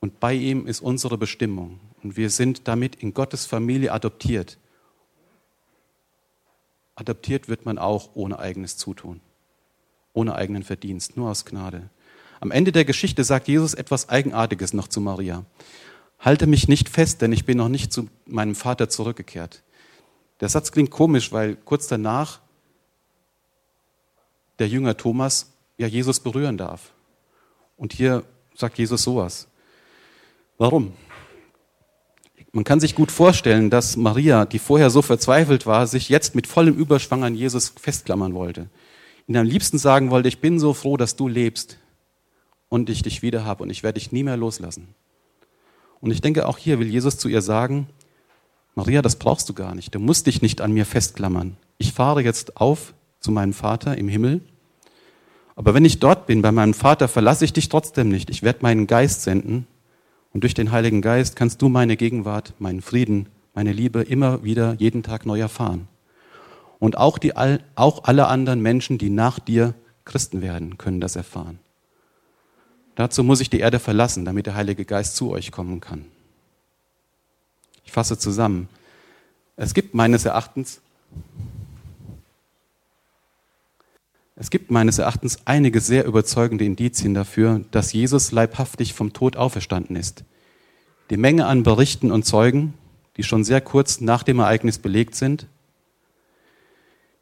und 0.00 0.20
bei 0.20 0.34
ihm 0.34 0.66
ist 0.66 0.80
unsere 0.80 1.18
Bestimmung. 1.18 1.80
Und 2.02 2.16
wir 2.16 2.30
sind 2.30 2.68
damit 2.68 2.96
in 2.96 3.14
Gottes 3.14 3.46
Familie 3.46 3.92
adoptiert. 3.92 4.58
Adoptiert 6.94 7.48
wird 7.48 7.64
man 7.64 7.78
auch 7.78 8.10
ohne 8.14 8.38
eigenes 8.38 8.76
Zutun, 8.76 9.20
ohne 10.12 10.34
eigenen 10.34 10.62
Verdienst, 10.62 11.16
nur 11.16 11.30
aus 11.30 11.44
Gnade. 11.44 11.90
Am 12.40 12.50
Ende 12.50 12.70
der 12.70 12.84
Geschichte 12.84 13.24
sagt 13.24 13.48
Jesus 13.48 13.74
etwas 13.74 14.08
Eigenartiges 14.08 14.72
noch 14.72 14.88
zu 14.88 15.00
Maria. 15.00 15.44
Halte 16.20 16.46
mich 16.46 16.68
nicht 16.68 16.88
fest, 16.88 17.22
denn 17.22 17.32
ich 17.32 17.44
bin 17.44 17.58
noch 17.58 17.68
nicht 17.68 17.92
zu 17.92 18.08
meinem 18.26 18.54
Vater 18.54 18.88
zurückgekehrt. 18.88 19.62
Der 20.40 20.48
Satz 20.48 20.70
klingt 20.70 20.90
komisch, 20.90 21.32
weil 21.32 21.56
kurz 21.56 21.88
danach 21.88 22.40
der 24.58 24.68
Jünger 24.68 24.96
Thomas 24.96 25.52
ja 25.76 25.86
Jesus 25.86 26.20
berühren 26.20 26.58
darf. 26.58 26.92
Und 27.76 27.92
hier 27.92 28.24
sagt 28.54 28.78
Jesus 28.78 29.02
sowas. 29.02 29.48
Warum? 30.58 30.92
Man 32.52 32.64
kann 32.64 32.80
sich 32.80 32.94
gut 32.94 33.12
vorstellen, 33.12 33.70
dass 33.70 33.96
Maria, 33.96 34.44
die 34.44 34.58
vorher 34.58 34.90
so 34.90 35.02
verzweifelt 35.02 35.66
war, 35.66 35.86
sich 35.86 36.08
jetzt 36.08 36.34
mit 36.34 36.46
vollem 36.46 36.74
Überschwang 36.74 37.22
an 37.22 37.34
Jesus 37.34 37.72
festklammern 37.80 38.34
wollte. 38.34 38.68
Ihn 39.28 39.36
am 39.36 39.46
liebsten 39.46 39.78
sagen 39.78 40.10
wollte, 40.10 40.28
ich 40.28 40.40
bin 40.40 40.58
so 40.58 40.74
froh, 40.74 40.96
dass 40.96 41.16
du 41.16 41.28
lebst. 41.28 41.78
und 42.68 42.90
ich 42.90 43.02
dich 43.02 43.22
wieder 43.22 43.44
habe 43.46 43.62
und 43.62 43.70
ich 43.70 43.82
werde 43.82 43.98
dich 43.98 44.12
nie 44.12 44.22
mehr 44.22 44.36
loslassen. 44.36 44.88
Und 46.00 46.10
ich 46.10 46.20
denke, 46.20 46.46
auch 46.46 46.58
hier 46.58 46.78
will 46.78 46.88
Jesus 46.88 47.16
zu 47.16 47.28
ihr 47.28 47.40
sagen, 47.40 47.88
Maria, 48.74 49.00
das 49.00 49.16
brauchst 49.16 49.48
du 49.48 49.54
gar 49.54 49.74
nicht. 49.74 49.94
Du 49.94 49.98
musst 49.98 50.26
dich 50.26 50.42
nicht 50.42 50.60
an 50.60 50.72
mir 50.72 50.84
festklammern. 50.84 51.56
Ich 51.78 51.92
fahre 51.92 52.22
jetzt 52.22 52.58
auf 52.58 52.92
zu 53.20 53.32
meinem 53.32 53.52
Vater 53.52 53.96
im 53.96 54.08
Himmel. 54.08 54.42
Aber 55.56 55.74
wenn 55.74 55.84
ich 55.84 55.98
dort 55.98 56.26
bin, 56.26 56.42
bei 56.42 56.52
meinem 56.52 56.74
Vater, 56.74 57.08
verlasse 57.08 57.44
ich 57.44 57.52
dich 57.52 57.68
trotzdem 57.68 58.10
nicht. 58.10 58.30
Ich 58.30 58.42
werde 58.42 58.60
meinen 58.62 58.86
Geist 58.86 59.22
senden. 59.22 59.66
Und 60.38 60.42
durch 60.42 60.54
den 60.54 60.70
Heiligen 60.70 61.02
Geist 61.02 61.34
kannst 61.34 61.60
du 61.62 61.68
meine 61.68 61.96
Gegenwart, 61.96 62.54
meinen 62.60 62.80
Frieden, 62.80 63.26
meine 63.54 63.72
Liebe 63.72 64.02
immer 64.02 64.44
wieder 64.44 64.74
jeden 64.74 65.02
Tag 65.02 65.26
neu 65.26 65.40
erfahren. 65.40 65.88
Und 66.78 66.96
auch, 66.96 67.18
die, 67.18 67.32
auch 67.74 68.04
alle 68.04 68.28
anderen 68.28 68.62
Menschen, 68.62 68.98
die 68.98 69.10
nach 69.10 69.40
dir 69.40 69.74
Christen 70.04 70.40
werden, 70.40 70.78
können 70.78 71.00
das 71.00 71.16
erfahren. 71.16 71.58
Dazu 72.94 73.24
muss 73.24 73.40
ich 73.40 73.50
die 73.50 73.58
Erde 73.58 73.80
verlassen, 73.80 74.24
damit 74.24 74.46
der 74.46 74.54
Heilige 74.54 74.84
Geist 74.84 75.16
zu 75.16 75.32
euch 75.32 75.50
kommen 75.50 75.80
kann. 75.80 76.04
Ich 77.84 77.90
fasse 77.90 78.16
zusammen. 78.16 78.68
Es 79.56 79.74
gibt 79.74 79.92
meines 79.92 80.24
Erachtens 80.24 80.80
es 84.40 84.50
gibt 84.50 84.70
meines 84.70 84.98
Erachtens 84.98 85.40
einige 85.46 85.80
sehr 85.80 86.06
überzeugende 86.06 86.64
Indizien 86.64 87.12
dafür, 87.12 87.64
dass 87.72 87.92
Jesus 87.92 88.30
leibhaftig 88.30 88.94
vom 88.94 89.12
Tod 89.12 89.36
auferstanden 89.36 89.96
ist. 89.96 90.22
Die 91.10 91.16
Menge 91.16 91.46
an 91.46 91.64
Berichten 91.64 92.12
und 92.12 92.24
Zeugen, 92.24 92.74
die 93.16 93.24
schon 93.24 93.42
sehr 93.42 93.60
kurz 93.60 94.00
nach 94.00 94.22
dem 94.22 94.38
Ereignis 94.38 94.78
belegt 94.78 95.16
sind, 95.16 95.48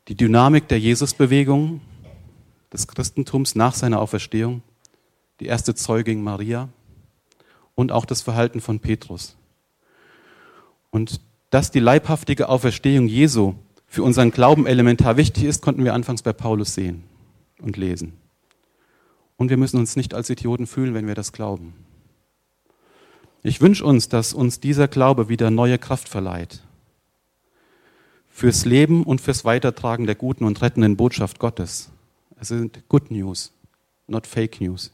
die 0.08 0.14
Dynamik 0.14 0.68
der 0.68 0.78
Jesusbewegung, 0.78 1.80
des 2.70 2.86
Christentums 2.86 3.54
nach 3.54 3.74
seiner 3.74 4.00
Auferstehung, 4.02 4.60
die 5.40 5.46
erste 5.46 5.74
Zeugin 5.74 6.22
Maria 6.22 6.68
und 7.74 7.92
auch 7.92 8.04
das 8.04 8.20
Verhalten 8.20 8.60
von 8.60 8.80
Petrus. 8.80 9.36
Und 10.90 11.22
dass 11.48 11.70
die 11.70 11.80
leibhaftige 11.80 12.50
Auferstehung 12.50 13.08
Jesu 13.08 13.54
für 13.86 14.02
unseren 14.02 14.30
Glauben 14.30 14.66
elementar 14.66 15.16
wichtig 15.16 15.44
ist, 15.44 15.62
konnten 15.62 15.84
wir 15.84 15.94
anfangs 15.94 16.22
bei 16.22 16.32
Paulus 16.32 16.74
sehen 16.74 17.04
und 17.60 17.76
lesen. 17.76 18.14
Und 19.36 19.50
wir 19.50 19.56
müssen 19.56 19.78
uns 19.78 19.96
nicht 19.96 20.14
als 20.14 20.30
Idioten 20.30 20.66
fühlen, 20.66 20.94
wenn 20.94 21.06
wir 21.06 21.14
das 21.14 21.32
glauben. 21.32 21.74
Ich 23.42 23.60
wünsche 23.60 23.84
uns, 23.84 24.08
dass 24.08 24.32
uns 24.32 24.60
dieser 24.60 24.88
Glaube 24.88 25.28
wieder 25.28 25.50
neue 25.50 25.78
Kraft 25.78 26.08
verleiht. 26.08 26.62
Fürs 28.28 28.64
Leben 28.64 29.04
und 29.04 29.20
fürs 29.20 29.44
Weitertragen 29.44 30.06
der 30.06 30.14
guten 30.14 30.44
und 30.44 30.60
rettenden 30.62 30.96
Botschaft 30.96 31.38
Gottes. 31.38 31.90
Es 32.40 32.48
sind 32.48 32.86
Good 32.88 33.10
News, 33.10 33.52
not 34.08 34.26
Fake 34.26 34.60
News. 34.60 34.92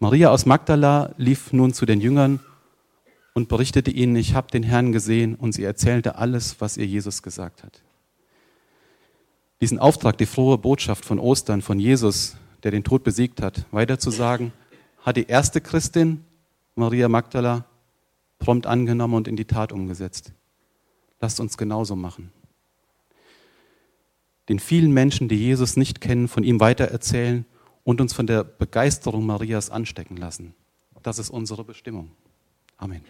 Maria 0.00 0.30
aus 0.30 0.46
Magdala 0.46 1.14
lief 1.18 1.52
nun 1.52 1.72
zu 1.72 1.84
den 1.84 2.00
Jüngern 2.00 2.40
und 3.34 3.48
berichtete 3.48 3.90
ihnen, 3.90 4.16
ich 4.16 4.34
habe 4.34 4.50
den 4.50 4.62
Herrn 4.62 4.90
gesehen 4.90 5.34
und 5.34 5.52
sie 5.52 5.64
erzählte 5.64 6.16
alles, 6.16 6.60
was 6.60 6.76
ihr 6.76 6.86
Jesus 6.86 7.22
gesagt 7.22 7.62
hat. 7.62 7.82
Diesen 9.60 9.78
Auftrag, 9.78 10.18
die 10.18 10.26
frohe 10.26 10.58
Botschaft 10.58 11.04
von 11.04 11.18
Ostern, 11.18 11.62
von 11.62 11.80
Jesus, 11.80 12.36
der 12.62 12.70
den 12.70 12.84
Tod 12.84 13.02
besiegt 13.02 13.42
hat, 13.42 13.66
weiterzusagen, 13.70 14.52
hat 15.02 15.16
die 15.16 15.26
erste 15.26 15.60
Christin, 15.60 16.24
Maria 16.74 17.08
Magdala, 17.08 17.64
prompt 18.38 18.66
angenommen 18.66 19.14
und 19.14 19.28
in 19.28 19.36
die 19.36 19.44
Tat 19.44 19.72
umgesetzt. 19.72 20.32
Lasst 21.20 21.40
uns 21.40 21.56
genauso 21.56 21.96
machen. 21.96 22.32
Den 24.48 24.60
vielen 24.60 24.92
Menschen, 24.92 25.28
die 25.28 25.36
Jesus 25.36 25.76
nicht 25.76 26.00
kennen, 26.00 26.28
von 26.28 26.44
ihm 26.44 26.60
weitererzählen 26.60 27.44
und 27.84 28.00
uns 28.00 28.12
von 28.12 28.26
der 28.26 28.44
Begeisterung 28.44 29.26
Marias 29.26 29.70
anstecken 29.70 30.16
lassen. 30.16 30.54
Das 31.02 31.18
ist 31.18 31.30
unsere 31.30 31.64
Bestimmung. 31.64 32.10
Amen. 32.76 33.02